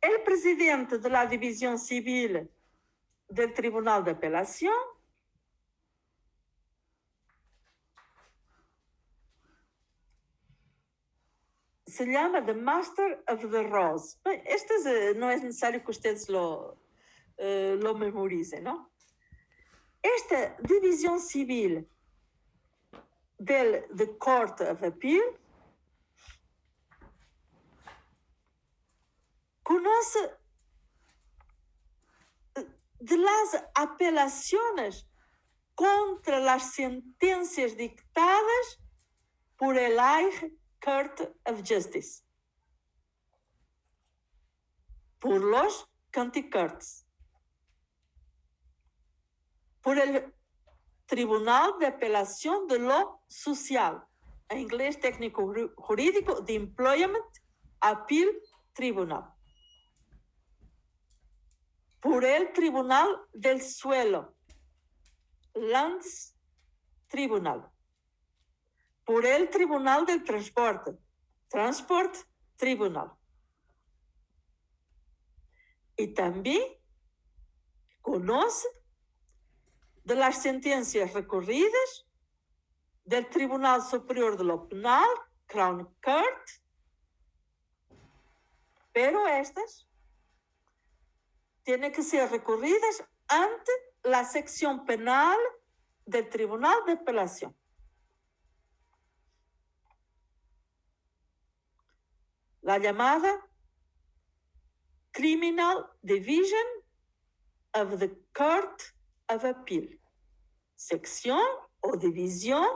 el 0.00 0.22
presidente 0.22 0.98
de 0.98 1.08
la 1.08 1.24
División 1.26 1.78
Civil 1.78 2.50
del 3.26 3.54
Tribunal 3.54 4.04
de 4.04 4.10
Apelación 4.10 4.93
se 11.94 12.06
llama 12.06 12.44
The 12.44 12.54
Master 12.54 13.22
of 13.28 13.40
the 13.52 13.62
Rose. 13.62 14.18
Este 14.24 14.74
es, 14.74 15.16
no 15.16 15.30
es 15.30 15.44
necesario 15.44 15.84
que 15.84 15.92
ustedes 15.92 16.28
lo, 16.28 16.76
uh, 17.38 17.76
lo 17.80 17.94
memoricen, 17.94 18.64
¿no? 18.64 18.90
Esta 20.02 20.56
división 20.60 21.20
civil 21.20 21.88
del 23.38 23.84
the 23.96 24.18
Court 24.18 24.60
of 24.62 24.82
Appeal 24.82 25.22
conoce 29.62 30.18
de 32.98 33.16
las 33.18 33.64
apelaciones 33.76 35.06
contra 35.76 36.40
las 36.40 36.72
sentencias 36.72 37.76
dictadas 37.76 38.80
por 39.56 39.78
el 39.78 39.96
High 39.96 40.58
Court 40.84 41.18
of 41.46 41.62
Justice, 41.66 42.22
por 45.18 45.40
los 45.40 45.88
county 46.10 46.50
courts, 46.50 47.06
por 49.80 49.98
el 49.98 50.34
Tribunal 51.06 51.78
de 51.78 51.86
Apelación 51.86 52.66
de 52.66 52.80
lo 52.80 53.22
Social, 53.28 54.04
en 54.50 54.58
inglés 54.58 55.00
técnico 55.00 55.50
jurídico, 55.76 56.42
de 56.42 56.54
Employment 56.54 57.24
Appeal 57.80 58.28
Tribunal, 58.74 59.32
por 62.00 62.26
el 62.26 62.52
Tribunal 62.52 63.08
del 63.32 63.62
Suelo, 63.62 64.36
Lands 65.54 66.36
Tribunal, 67.08 67.70
por 69.04 69.26
el 69.26 69.50
Tribunal 69.50 70.06
del 70.06 70.24
Transporte, 70.24 70.96
Transport 71.48 72.14
Tribunal. 72.56 73.12
Y 75.96 76.08
también 76.08 76.62
conoce 78.00 78.66
de 80.04 80.14
las 80.14 80.42
sentencias 80.42 81.12
recurridas 81.12 82.06
del 83.04 83.28
Tribunal 83.28 83.82
Superior 83.82 84.36
de 84.36 84.44
lo 84.44 84.68
Penal, 84.68 85.08
Crown 85.46 85.84
Court, 86.02 86.48
pero 88.92 89.26
estas 89.26 89.88
tienen 91.62 91.92
que 91.92 92.02
ser 92.02 92.30
recurridas 92.30 93.04
ante 93.26 93.72
la 94.02 94.24
sección 94.24 94.84
penal 94.84 95.38
del 96.04 96.28
Tribunal 96.28 96.76
de 96.86 96.92
Apelación. 96.92 97.56
La 102.64 102.78
llamada 102.78 103.46
Criminal 105.12 105.84
Division 106.02 106.66
of 107.74 107.98
the 107.98 108.10
Court 108.32 108.82
of 109.28 109.44
Appeal, 109.44 110.00
sección 110.74 111.44
o 111.82 111.98
división 111.98 112.66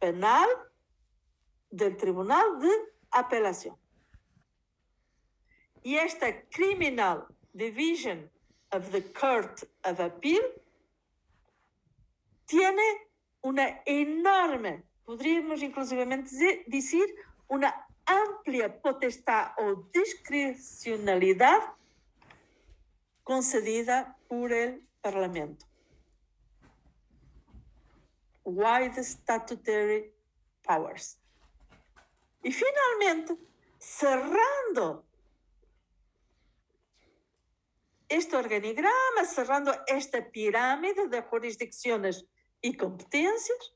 penal 0.00 0.48
del 1.70 1.96
Tribunal 1.96 2.58
de 2.60 2.70
Apelación. 3.12 3.76
Y 5.84 5.94
esta 5.94 6.42
Criminal 6.50 7.28
Division 7.52 8.28
of 8.72 8.90
the 8.90 9.12
Court 9.12 9.62
of 9.84 10.00
Appeal 10.00 10.42
tiene 12.46 12.82
una 13.42 13.80
enorme, 13.86 14.82
podríamos 15.04 15.62
inclusivamente 15.62 16.64
decir, 16.66 17.06
una 17.46 17.85
amplia 18.06 18.80
potestad 18.80 19.52
o 19.58 19.88
discrecionalidad 19.92 21.60
concedida 23.22 24.16
por 24.28 24.52
el 24.52 24.86
Parlamento. 25.00 25.66
Wide 28.44 29.02
statutory 29.02 30.12
powers. 30.62 31.18
Y 32.42 32.52
finalmente, 32.52 33.36
cerrando 33.78 35.04
este 38.08 38.36
organigrama, 38.36 39.24
cerrando 39.24 39.74
esta 39.86 40.30
pirámide 40.30 41.08
de 41.08 41.22
jurisdicciones 41.22 42.24
y 42.60 42.76
competencias, 42.76 43.74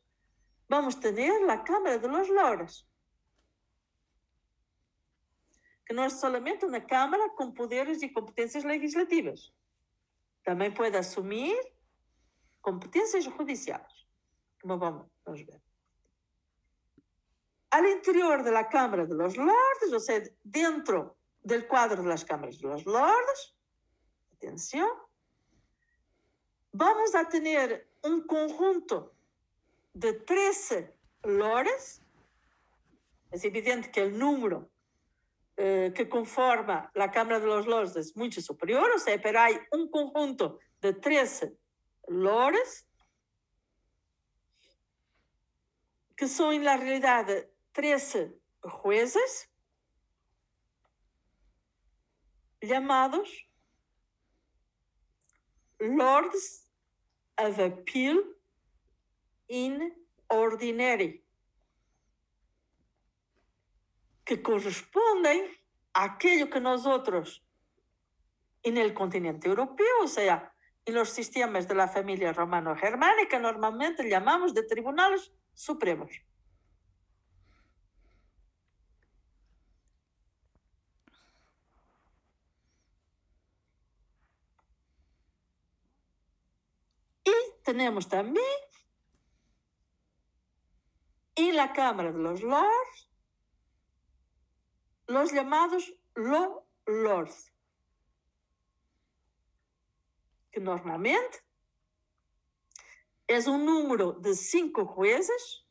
vamos 0.69 0.97
a 0.97 1.01
tener 1.01 1.43
la 1.43 1.65
Cámara 1.65 1.99
de 1.99 2.09
los 2.09 2.29
Lores, 2.29 2.87
que 5.91 5.95
no 5.95 6.05
es 6.05 6.21
solamente 6.21 6.67
una 6.67 6.87
Cámara 6.87 7.25
con 7.35 7.53
poderes 7.53 8.01
y 8.05 8.13
competencias 8.13 8.65
legislativas, 8.65 9.53
también 10.45 10.73
puede 10.73 10.97
asumir 10.97 11.57
competencias 12.61 13.27
judiciales, 13.27 14.07
como 14.61 14.79
vamos 14.79 15.09
ver. 15.27 15.61
Al 17.71 17.89
interior 17.89 18.45
de 18.45 18.53
la 18.53 18.69
Cámara 18.69 19.05
de 19.05 19.17
los 19.17 19.37
Lordes, 19.37 19.93
o 19.93 19.99
sea, 19.99 20.23
dentro 20.45 21.17
del 21.43 21.67
cuadro 21.67 22.05
de 22.05 22.09
las 22.09 22.25
cámaras 22.25 22.61
de 22.61 22.69
los 22.69 22.87
Lordes, 22.87 23.57
atención, 24.33 24.91
vamos 26.71 27.17
a 27.17 27.29
tener 27.29 27.91
un 28.05 28.29
conjunto 28.29 29.13
de 29.93 30.13
13 30.13 30.95
lores. 31.25 32.01
Es 33.33 33.45
evidente 33.45 33.91
que 33.91 34.03
el 34.03 34.17
número 34.17 34.71
eh, 35.63 35.93
que 35.95 36.09
conforma 36.09 36.91
la 36.95 37.11
Cámara 37.11 37.39
de 37.39 37.47
los 37.47 37.67
Lores 37.67 37.95
es 37.95 38.17
mucho 38.17 38.41
superior, 38.41 38.91
o 38.97 38.99
sea, 38.99 39.21
pero 39.21 39.41
hay 39.41 39.59
un 39.73 39.91
conjunto 39.91 40.59
de 40.81 40.95
13 40.95 41.55
lores 42.09 42.89
que 46.17 46.27
son 46.29 46.55
en 46.55 46.65
la 46.65 46.79
realidad 46.79 47.27
13 47.73 48.35
jueces 48.63 49.51
llamados 52.63 53.29
Lords 55.79 56.71
of 57.37 57.59
Appeal 57.59 58.19
in 59.49 59.93
Ordinary, 60.29 61.23
que 64.25 64.43
corresponden 64.43 65.51
a 65.93 66.05
aquello 66.05 66.51
que 66.51 66.61
nosotros 66.61 67.45
en 68.63 68.77
el 68.77 68.95
continente 68.95 69.49
europeo, 69.49 70.03
o 70.03 70.09
sea, 70.09 70.53
en 70.85 70.95
los 70.95 71.11
sistemas 71.11 71.67
de 71.69 71.75
la 71.75 71.89
familia 71.89 72.33
romano-germánica, 72.33 73.39
normalmente 73.39 74.09
llamamos 74.09 74.55
de 74.55 74.63
tribunales 74.63 75.33
supremos. 75.55 76.11
tenemos 87.71 88.09
también 88.09 88.45
en 91.37 91.55
la 91.55 91.73
Cámara 91.73 92.11
de 92.11 92.19
los 92.19 92.43
Lords 92.43 93.10
los 95.11 95.33
llamados 95.33 95.93
Law 96.15 96.65
Lords, 96.87 97.53
que 100.53 100.61
normalmente 100.61 101.45
es 103.27 103.49
un 103.49 103.65
número 103.65 104.13
de 104.13 104.35
cinco 104.35 104.87
jueces 104.87 105.67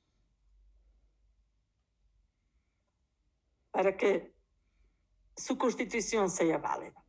para 3.72 3.96
que 3.96 4.36
su 5.38 5.58
constitución 5.58 6.30
sea 6.30 6.58
válida. 6.58 7.02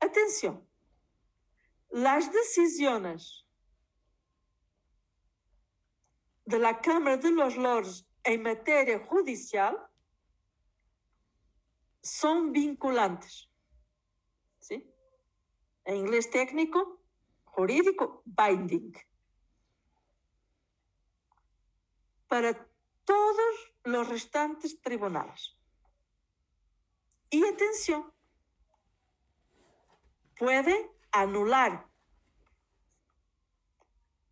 Atención, 0.00 0.66
las 1.90 2.32
decisiones 2.32 3.46
de 6.46 6.58
la 6.58 6.80
Cámara 6.80 7.18
de 7.18 7.30
los 7.30 7.58
Lords 7.58 8.08
en 8.24 8.42
materia 8.42 9.04
judicial 9.06 9.87
son 12.02 12.52
vinculantes. 12.52 13.48
¿Sí? 14.58 14.92
En 15.84 15.96
inglés 15.96 16.30
técnico, 16.30 17.00
jurídico, 17.44 18.22
binding. 18.24 18.92
Para 22.28 22.68
todos 23.04 23.72
los 23.84 24.08
restantes 24.08 24.80
tribunales. 24.80 25.56
Y 27.30 27.44
atención, 27.44 28.12
puede 30.36 30.90
anular 31.10 31.88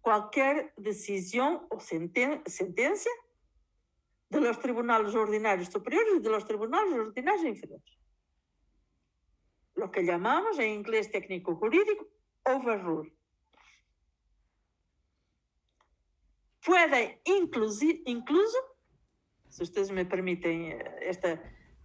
cualquier 0.01 0.73
decisión 0.77 1.67
o 1.71 1.81
sentencia 1.81 3.13
de 4.29 4.41
los 4.41 4.59
tribunales 4.59 5.15
ordinarios 5.15 5.69
superiores 5.69 6.15
y 6.17 6.21
de 6.21 6.31
los 6.31 6.45
tribunales 6.45 6.93
ordinarios 6.95 7.45
inferiores. 7.45 7.99
Lo 9.75 9.91
que 9.91 10.05
llamamos 10.05 10.59
en 10.59 10.71
inglés 10.71 11.11
técnico 11.11 11.55
jurídico 11.57 12.07
overrule. 12.45 13.13
Puede 16.65 17.21
incluso, 17.25 18.59
si 19.49 19.63
ustedes 19.63 19.93
me 19.93 20.05
permiten 20.05 20.73
eh, 20.73 20.97
este, 21.03 21.33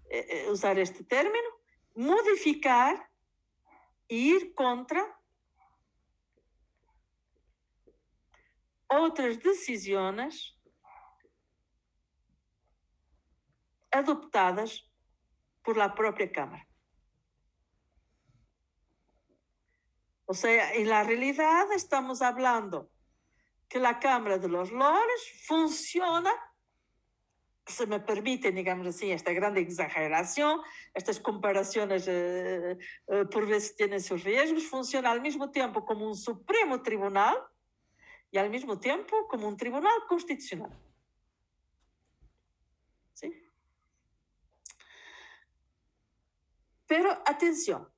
eh, 0.09 0.25
eh, 0.29 0.47
usar 0.49 0.79
este 0.79 1.03
término, 1.03 1.47
modificar 1.93 3.07
ir 4.07 4.55
contra 4.55 5.05
otras 8.87 9.39
decisiones 9.41 10.57
adoptadas 13.91 14.89
por 15.63 15.77
la 15.77 15.93
propia 15.93 16.31
Cámara. 16.31 16.67
O 20.25 20.33
sea, 20.33 20.73
en 20.73 20.87
la 20.87 21.03
realidad 21.03 21.71
estamos 21.73 22.21
hablando 22.21 22.89
que 23.67 23.79
la 23.79 23.99
Cámara 23.99 24.37
de 24.37 24.47
los 24.47 24.71
Lores 24.71 25.45
funciona, 25.45 26.31
se 27.65 27.85
me 27.85 27.99
permite, 27.99 28.51
digamos 28.51 28.87
así, 28.87 29.11
esta 29.11 29.33
grande 29.33 29.61
exageración, 29.61 30.61
estas 30.93 31.19
comparaciones 31.19 32.07
eh, 32.07 32.77
eh, 33.07 33.25
por 33.25 33.45
veces 33.45 33.75
tienen 33.75 34.01
sus 34.01 34.23
riesgos, 34.23 34.67
funciona 34.67 35.11
al 35.11 35.21
mismo 35.21 35.51
tiempo 35.51 35.85
como 35.85 36.07
un 36.07 36.15
Supremo 36.15 36.81
Tribunal 36.81 37.37
y 38.31 38.37
al 38.37 38.49
mismo 38.49 38.79
tiempo 38.79 39.27
como 39.27 39.47
un 39.47 39.57
Tribunal 39.57 40.05
Constitucional. 40.07 40.71
Pero 46.91 47.09
atenção, 47.25 47.89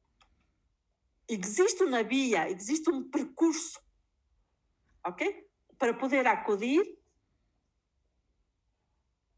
existe 1.28 1.84
uma 1.84 2.04
via, 2.04 2.48
existe 2.48 2.92
um 2.92 3.10
percurso, 3.10 3.82
ok? 5.04 5.50
Para 5.80 5.96
poder 5.96 6.28
acudir 6.28 7.02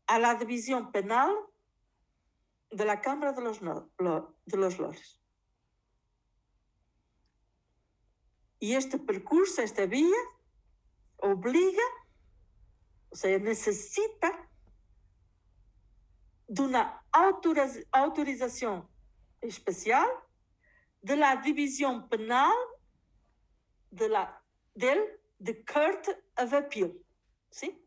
à 0.06 0.18
la 0.18 0.34
divisão 0.34 0.92
penal 0.92 1.54
de 2.70 2.84
la 2.84 2.98
Câmara 2.98 3.32
de 3.32 3.40
los, 3.40 3.62
de 3.62 4.58
los 4.58 4.78
Lores. 4.78 5.22
E 8.60 8.74
este 8.74 8.98
percurso, 8.98 9.62
esta 9.62 9.88
via, 9.88 10.22
obriga, 11.18 11.88
ou 13.10 13.16
seja, 13.16 13.40
necessita 13.40 14.50
de 16.50 16.62
uma 16.62 17.02
autorização 17.94 18.94
especial 19.48 20.08
de 21.02 21.16
la 21.16 21.36
división 21.38 22.10
penal 22.10 22.54
de 23.92 24.10
la, 24.10 24.44
del 24.74 25.00
the 25.44 25.64
Court 25.64 26.08
of 26.38 26.54
Appeal. 26.54 26.94
¿sí? 27.50 27.82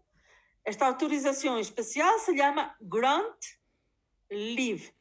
Esta 0.65 0.87
autorización 0.87 1.59
especial 1.59 2.13
se 2.25 2.35
llama 2.35 2.77
Grant 2.81 3.45
Leave. 4.29 4.95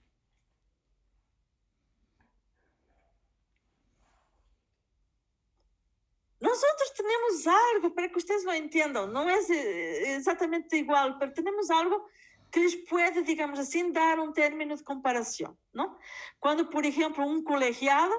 Nosotros 6.40 6.94
tenemos 6.96 7.48
algo, 7.48 7.94
para 7.94 8.10
que 8.10 8.18
ustedes 8.20 8.44
lo 8.44 8.54
entiendan, 8.54 9.12
no 9.12 9.28
es 9.28 9.50
eh, 9.50 10.16
exactamente 10.16 10.78
igual, 10.78 11.18
pero 11.20 11.34
tenemos 11.34 11.70
algo 11.70 12.08
que 12.52 12.62
les 12.62 12.76
puede, 12.76 13.24
digamos 13.24 13.60
así, 13.60 13.84
dar 13.92 14.20
un 14.20 14.34
término 14.34 14.76
de 14.76 14.84
comparación, 14.84 15.58
¿no? 15.74 15.98
Cuando, 16.40 16.70
por 16.70 16.86
ejemplo, 16.86 17.26
un 17.26 17.44
colegiado 17.44 18.14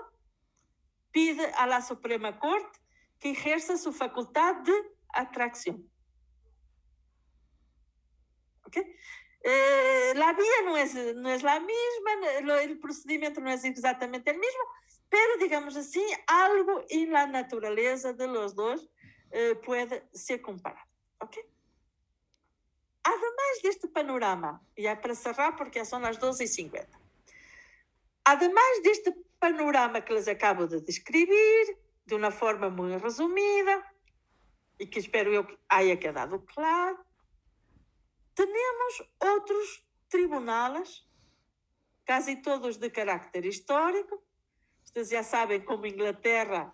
pide 1.11 1.47
a 1.53 1.67
la 1.67 1.83
Suprema 1.83 2.39
Corte 2.39 2.79
que 3.19 3.31
ejerza 3.31 3.77
su 3.77 3.93
facultad 3.93 4.57
de 4.57 4.73
atracción. 5.09 5.91
¿Ok? 8.65 8.77
Eh, 9.41 10.13
la 10.15 10.33
vía 10.33 10.63
no 10.65 10.77
es, 10.77 10.95
no 11.17 11.31
es 11.31 11.43
la 11.43 11.59
misma, 11.61 12.61
el 12.61 12.79
procedimiento 12.79 13.41
no 13.41 13.51
es 13.51 13.65
exactamente 13.65 14.31
el 14.31 14.39
mismo, 14.39 14.63
pero 15.09 15.39
digamos 15.41 15.77
así, 15.77 16.05
algo 16.27 16.85
en 16.89 17.13
la 17.13 17.27
naturaleza 17.27 18.13
de 18.13 18.27
los 18.27 18.55
dos 18.55 18.91
eh, 19.31 19.55
puede 19.65 20.09
ser 20.13 20.43
comparado. 20.43 20.87
¿Ok? 21.21 21.37
Además 23.05 23.63
deste 23.63 23.89
panorama, 23.89 24.61
e 24.77 24.87
é 24.87 24.95
para 24.95 25.15
cerrar 25.15 25.57
porque 25.57 25.85
são 25.85 26.05
as 26.05 26.19
12h50, 26.19 26.87
ademais 28.25 28.83
deste 28.83 29.13
panorama 29.41 30.01
que 30.01 30.13
les 30.13 30.29
acabo 30.29 30.67
de 30.67 30.81
descrever, 30.81 31.79
de 32.07 32.15
uma 32.15 32.31
forma 32.31 32.69
muito 32.69 33.03
resumida, 33.03 33.85
e 34.79 34.87
que 34.87 34.99
espero 34.99 35.33
eu 35.33 35.45
que 35.45 35.59
haya 35.69 35.97
quedado 35.97 36.39
claro, 36.41 36.99
temos 38.35 39.03
outros 39.21 39.85
tribunais, 40.09 41.05
quase 42.07 42.37
todos 42.37 42.77
de 42.77 42.89
carácter 42.91 43.45
histórico. 43.45 44.23
Vocês 44.85 45.09
já 45.11 45.23
sabem 45.23 45.61
como 45.61 45.87
Inglaterra 45.87 46.73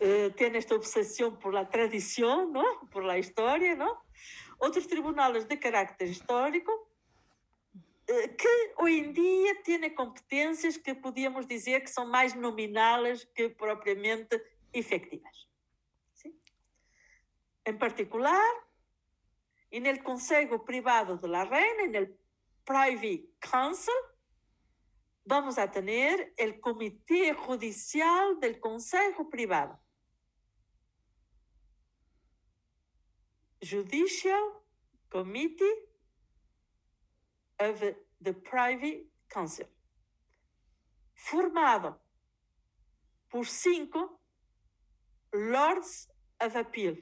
eh, 0.00 0.30
tem 0.30 0.56
esta 0.56 0.74
obsessão 0.74 1.34
por 1.34 1.52
la 1.52 1.64
tradição, 1.64 2.48
não? 2.50 2.86
por 2.86 3.02
la 3.04 3.18
história, 3.18 3.74
não? 3.74 3.98
Outros 4.58 4.86
tribunais 4.86 5.44
de 5.44 5.56
carácter 5.56 6.08
histórico 6.08 6.72
eh, 8.06 8.28
que 8.28 8.74
hoje 8.78 8.98
em 9.00 9.12
dia 9.12 9.62
têm 9.62 9.94
competências 9.94 10.76
que 10.76 10.94
podíamos 10.94 11.46
dizer 11.46 11.80
que 11.80 11.90
são 11.90 12.06
mais 12.06 12.34
nominais 12.34 13.24
que 13.24 13.48
propriamente 13.50 14.42
efetivas. 14.72 15.46
¿Sí? 16.14 16.34
En 17.64 17.78
particular, 17.78 18.42
en 19.70 19.86
el 19.86 20.02
Consejo 20.02 20.64
Privado 20.64 21.16
de 21.16 21.28
la 21.28 21.44
Reina, 21.44 21.82
en 21.84 21.94
el 21.94 22.18
Privy 22.64 23.30
Council, 23.40 23.94
vamos 25.24 25.58
a 25.58 25.70
tener 25.70 26.32
el 26.36 26.58
Comité 26.60 27.34
Judicial 27.34 28.40
del 28.40 28.58
Consejo 28.58 29.28
Privado. 29.28 29.78
Judicial 33.68 34.62
Committee 35.10 35.74
of 37.58 37.82
the 38.20 38.32
Privy 38.32 39.10
Council, 39.28 39.66
formado 41.14 42.00
por 43.28 43.44
cinco 43.44 44.20
Lords 45.32 46.08
of 46.40 46.56
Appeal, 46.56 46.96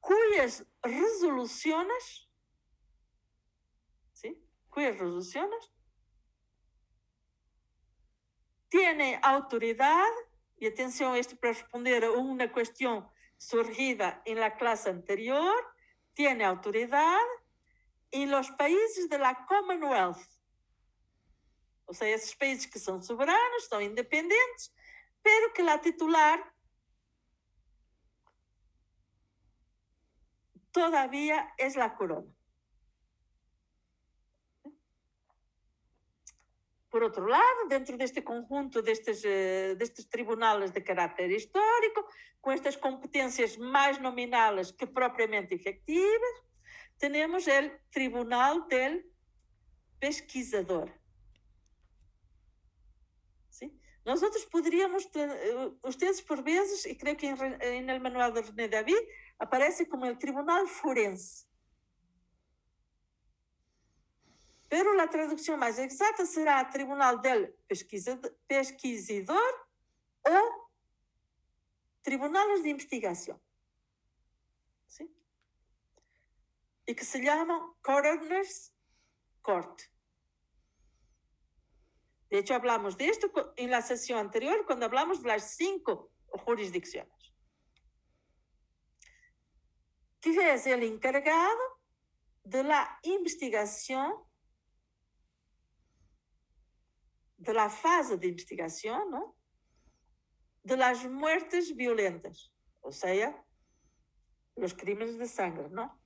cuyas 0.00 0.64
resoluciones, 0.82 2.28
¿sí? 4.12 4.42
cuyas 4.70 4.98
resoluciones 4.98 5.70
tienen 8.68 9.20
autoridad, 9.22 10.08
y 10.60 10.66
atención, 10.66 11.12
para 11.40 11.52
responder 11.52 12.04
a 12.04 12.10
una 12.10 12.50
cuestión 12.50 13.08
surgida 13.38 14.20
en 14.26 14.40
la 14.40 14.56
clase 14.56 14.90
anterior, 14.90 15.54
tiene 16.12 16.44
autoridad 16.44 17.18
en 18.10 18.30
los 18.30 18.50
países 18.52 19.08
de 19.08 19.18
la 19.18 19.46
Commonwealth. 19.46 20.18
O 21.86 21.94
sea, 21.94 22.08
esos 22.08 22.36
países 22.36 22.70
que 22.70 22.78
son 22.78 23.02
soberanos, 23.02 23.68
son 23.70 23.82
independientes, 23.82 24.74
pero 25.22 25.52
que 25.54 25.62
la 25.62 25.80
titular 25.80 26.52
todavía 30.70 31.54
es 31.56 31.76
la 31.76 31.94
corona. 31.94 32.37
Por 36.90 37.02
outro 37.02 37.26
lado, 37.26 37.68
dentro 37.68 37.96
deste 37.96 38.22
conjunto 38.22 38.80
destes, 38.80 39.22
eh, 39.24 39.74
destes 39.74 40.06
tribunais 40.06 40.70
de 40.70 40.80
caráter 40.80 41.30
histórico, 41.30 42.06
com 42.40 42.50
estas 42.50 42.76
competências 42.76 43.56
mais 43.56 43.98
nominais 43.98 44.70
que 44.70 44.86
propriamente 44.86 45.54
efetivas, 45.54 46.34
temos 46.98 47.46
o 47.46 47.70
Tribunal 47.90 48.66
del 48.66 49.04
Pesquisador. 50.00 50.90
Nosotros 54.08 54.46
poderíamos, 54.46 55.06
ustedes 55.82 56.22
por 56.22 56.42
vezes, 56.42 56.86
e 56.86 56.94
creio 56.94 57.14
que 57.14 57.26
em, 57.26 57.90
el 57.90 58.00
manual 58.00 58.32
de 58.32 58.40
René 58.40 58.66
David, 58.66 59.02
aparece 59.38 59.86
como 59.86 60.06
o 60.06 60.16
Tribunal 60.16 60.66
Forense. 60.66 61.47
Pero 64.68 64.92
la 64.94 65.08
traducción 65.08 65.58
más 65.58 65.78
exacta 65.78 66.26
será 66.26 66.68
Tribunal 66.68 67.22
del 67.22 67.54
Pesquisador 67.66 69.54
o 70.22 70.68
Tribunales 72.02 72.62
de 72.62 72.68
Investigación. 72.68 73.40
¿Sí? 74.86 75.10
Y 76.86 76.94
que 76.94 77.04
se 77.04 77.20
llaman 77.22 77.60
Coroner's 77.80 78.74
Court. 79.40 79.80
De 82.28 82.38
hecho, 82.38 82.54
hablamos 82.54 82.98
de 82.98 83.08
esto 83.08 83.32
en 83.56 83.70
la 83.70 83.80
sesión 83.80 84.18
anterior 84.18 84.66
cuando 84.66 84.84
hablamos 84.84 85.22
de 85.22 85.28
las 85.28 85.56
cinco 85.56 86.12
jurisdicciones. 86.26 87.34
Que 90.20 90.52
es 90.52 90.66
el 90.66 90.82
encargado 90.82 91.80
de 92.44 92.64
la 92.64 92.98
investigación 93.02 94.27
de 97.38 97.54
la 97.54 97.70
fase 97.70 98.16
de 98.18 98.28
investigación, 98.28 99.10
¿no? 99.10 99.38
de 100.68 100.76
las 100.76 101.04
muertes 101.06 101.74
violentas, 101.74 102.52
o 102.82 102.92
sea, 102.92 103.42
los 104.54 104.74
crímenes 104.74 105.16
de 105.16 105.26
sangre, 105.26 105.68
¿no? 105.70 105.98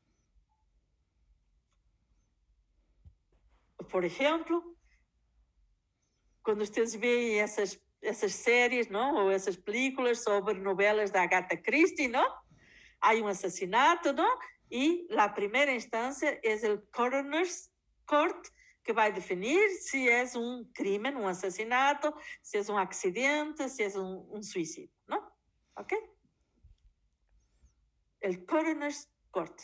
Por 3.91 4.05
ejemplo, 4.05 4.76
quando 6.43 6.62
ustedes 6.62 6.95
veem 6.95 7.41
essas, 7.41 7.80
essas 8.01 8.35
séries, 8.35 8.89
não? 8.89 9.16
Ou 9.16 9.30
essas 9.33 9.57
películas 9.57 10.22
sobre 10.22 10.55
novelas 10.55 11.11
da 11.11 11.22
Agatha 11.22 11.57
Christie, 11.57 12.07
não? 12.07 12.28
Há 13.01 13.14
um 13.14 13.26
assassinato, 13.26 14.12
não? 14.12 14.39
E 14.70 15.09
a 15.18 15.28
primeira 15.28 15.74
instância 15.74 16.41
é 16.45 16.55
o 16.70 16.80
coroner's 16.93 17.68
court, 18.07 18.49
que 18.85 18.93
vai 18.93 19.12
definir 19.12 19.68
se 19.80 20.09
é 20.09 20.24
um 20.37 20.64
crime, 20.74 21.14
um 21.14 21.26
assassinato, 21.26 22.12
se 22.43 22.59
é 22.59 22.72
um 22.72 22.78
acidente, 22.78 23.68
se 23.68 23.83
é 23.85 23.99
um, 23.99 24.28
um 24.37 24.43
suicídio, 24.43 24.95
não? 25.07 25.30
Ok? 25.76 25.99
O 28.24 28.47
coroner's 28.47 29.09
court. 29.30 29.61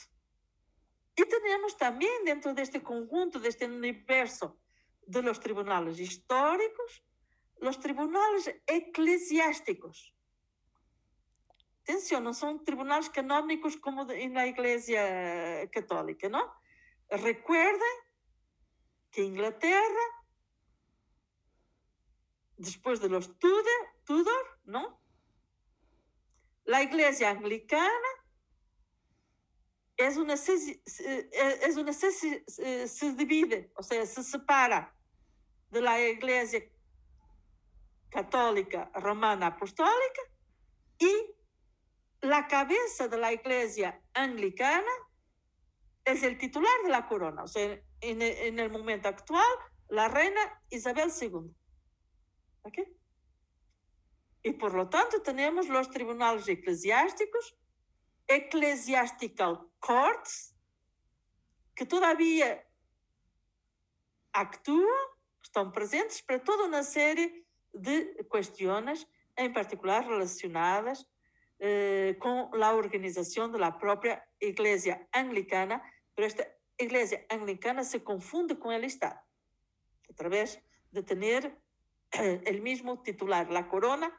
E 1.16 1.26
temos 1.26 1.74
também 1.74 2.24
dentro 2.24 2.54
deste 2.54 2.80
conjunto, 2.80 3.40
deste 3.40 3.64
universo 3.64 4.56
de 5.06 5.20
los 5.22 5.40
históricos, 5.98 7.02
los 7.60 7.76
tribunales 7.78 8.48
eclesiásticos. 8.66 10.14
Atenção, 11.82 12.20
não 12.20 12.34
são 12.34 12.58
tribunais 12.58 13.08
canónicos 13.08 13.74
como 13.76 14.04
na 14.04 14.46
Igreja 14.46 15.00
Católica, 15.72 16.28
não? 16.28 16.52
Recuerdem 17.10 18.07
que 19.10 19.22
Inglaterra, 19.22 20.04
depois 22.56 23.00
de 23.00 23.08
los 23.08 23.26
Tudor, 23.38 23.80
Tudor 24.04 24.58
não? 24.64 24.98
A 26.72 26.82
Igreja 26.82 27.30
Anglicana 27.30 28.08
é 29.96 30.08
uma, 30.10 30.36
se, 30.36 30.82
é 31.32 31.68
uma 31.70 31.92
se, 31.92 32.44
se 32.86 33.12
divide, 33.12 33.70
ou 33.74 33.82
seja, 33.82 34.06
se 34.06 34.22
separa 34.22 34.94
de 35.70 35.80
la 35.80 35.98
Iglesia 36.00 36.70
Católica 38.10 38.90
Romana 38.94 39.46
Apostólica 39.48 40.22
y 40.98 41.34
la 42.20 42.46
cabeza 42.46 43.08
de 43.08 43.16
la 43.16 43.32
Iglesia 43.32 44.00
Anglicana 44.14 45.07
es 46.12 46.22
el 46.22 46.38
titular 46.38 46.72
de 46.84 46.90
la 46.90 47.06
corona. 47.06 47.42
O 47.42 47.48
sea, 47.48 47.64
en, 48.00 48.22
en 48.22 48.58
el 48.58 48.70
momento 48.70 49.08
actual, 49.08 49.46
la 49.88 50.08
reina 50.08 50.40
Isabel 50.70 51.10
II. 51.20 51.54
¿Ok? 52.62 52.78
Y 54.42 54.52
por 54.52 54.74
lo 54.74 54.88
tanto 54.88 55.20
tenemos 55.22 55.68
los 55.68 55.90
tribunales 55.90 56.48
eclesiásticos, 56.48 57.56
Ecclesiastical 58.26 59.68
Courts, 59.80 60.54
que 61.74 61.86
todavía 61.86 62.66
actúan 64.32 65.08
estão 65.42 65.70
presentes 65.70 66.20
para 66.20 66.38
toda 66.38 66.64
uma 66.64 66.82
série 66.82 67.44
de 67.72 68.22
questões, 68.24 69.06
em 69.36 69.52
particular 69.52 70.02
relacionadas 70.02 71.06
eh, 71.60 72.14
com 72.20 72.50
a 72.54 72.72
organização 72.72 73.50
da 73.50 73.72
própria 73.72 74.22
Igreja 74.40 75.00
Anglicana, 75.14 75.82
pero 76.18 76.26
esta 76.26 76.52
Igreja 76.76 77.24
Anglicana 77.30 77.84
se 77.84 78.02
confunde 78.02 78.56
com 78.56 78.70
o 78.70 78.72
Estado, 78.72 79.20
através 80.10 80.60
de 80.90 81.00
ter 81.04 81.56
eh, 82.10 82.58
o 82.58 82.60
mesmo 82.60 82.96
titular, 83.04 83.46
a 83.56 83.62
corona 83.62 84.10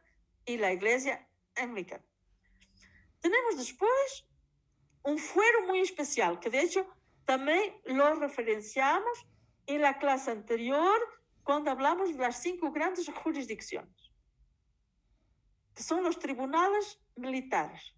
e 0.47 0.63
a 0.63 0.71
Igreja 0.71 1.19
Anglicana. 1.57 2.05
Temos 3.19 3.67
depois 3.67 4.25
um 5.05 5.17
fuero 5.17 5.67
muito 5.67 5.89
especial, 5.91 6.39
que 6.39 6.49
de 6.49 6.59
hecho 6.59 6.87
também 7.25 7.81
lo 7.83 8.17
referenciamos 8.17 9.27
en 9.67 9.81
la 9.81 9.95
clase 9.95 10.31
anterior 10.31 10.97
cuando 11.43 11.69
hablamos 11.69 12.13
de 12.13 12.17
las 12.17 12.37
cinco 12.37 12.71
grandes 12.71 13.09
jurisdicciones, 13.09 14.13
que 15.75 15.83
son 15.83 16.01
los 16.05 16.17
tribunales 16.17 16.97
militares. 17.17 17.93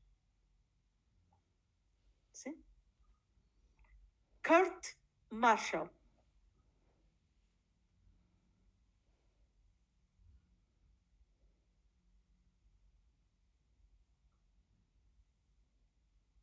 Kurt 4.43 4.85
Marshall. 5.29 5.89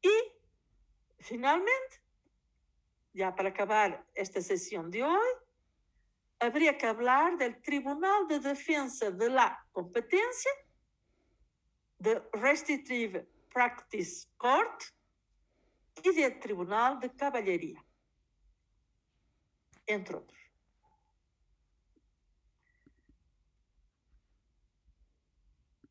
Y, 0.00 0.10
finalmente, 1.18 2.02
ya 3.12 3.34
para 3.34 3.48
acabar 3.48 4.06
esta 4.14 4.40
sesión 4.40 4.90
de 4.90 5.02
hoy, 5.02 5.28
habría 6.38 6.78
que 6.78 6.86
hablar 6.86 7.36
del 7.36 7.60
Tribunal 7.60 8.28
de 8.28 8.38
Defensa 8.38 9.10
de 9.10 9.28
la 9.28 9.66
Competencia, 9.72 10.52
de 11.98 12.22
Restrictive 12.32 13.28
Practice 13.52 14.28
Court 14.36 14.82
y 16.02 16.14
del 16.14 16.38
Tribunal 16.38 17.00
de 17.00 17.10
Caballería, 17.10 17.84
entre 19.88 20.16
otros. 20.16 20.37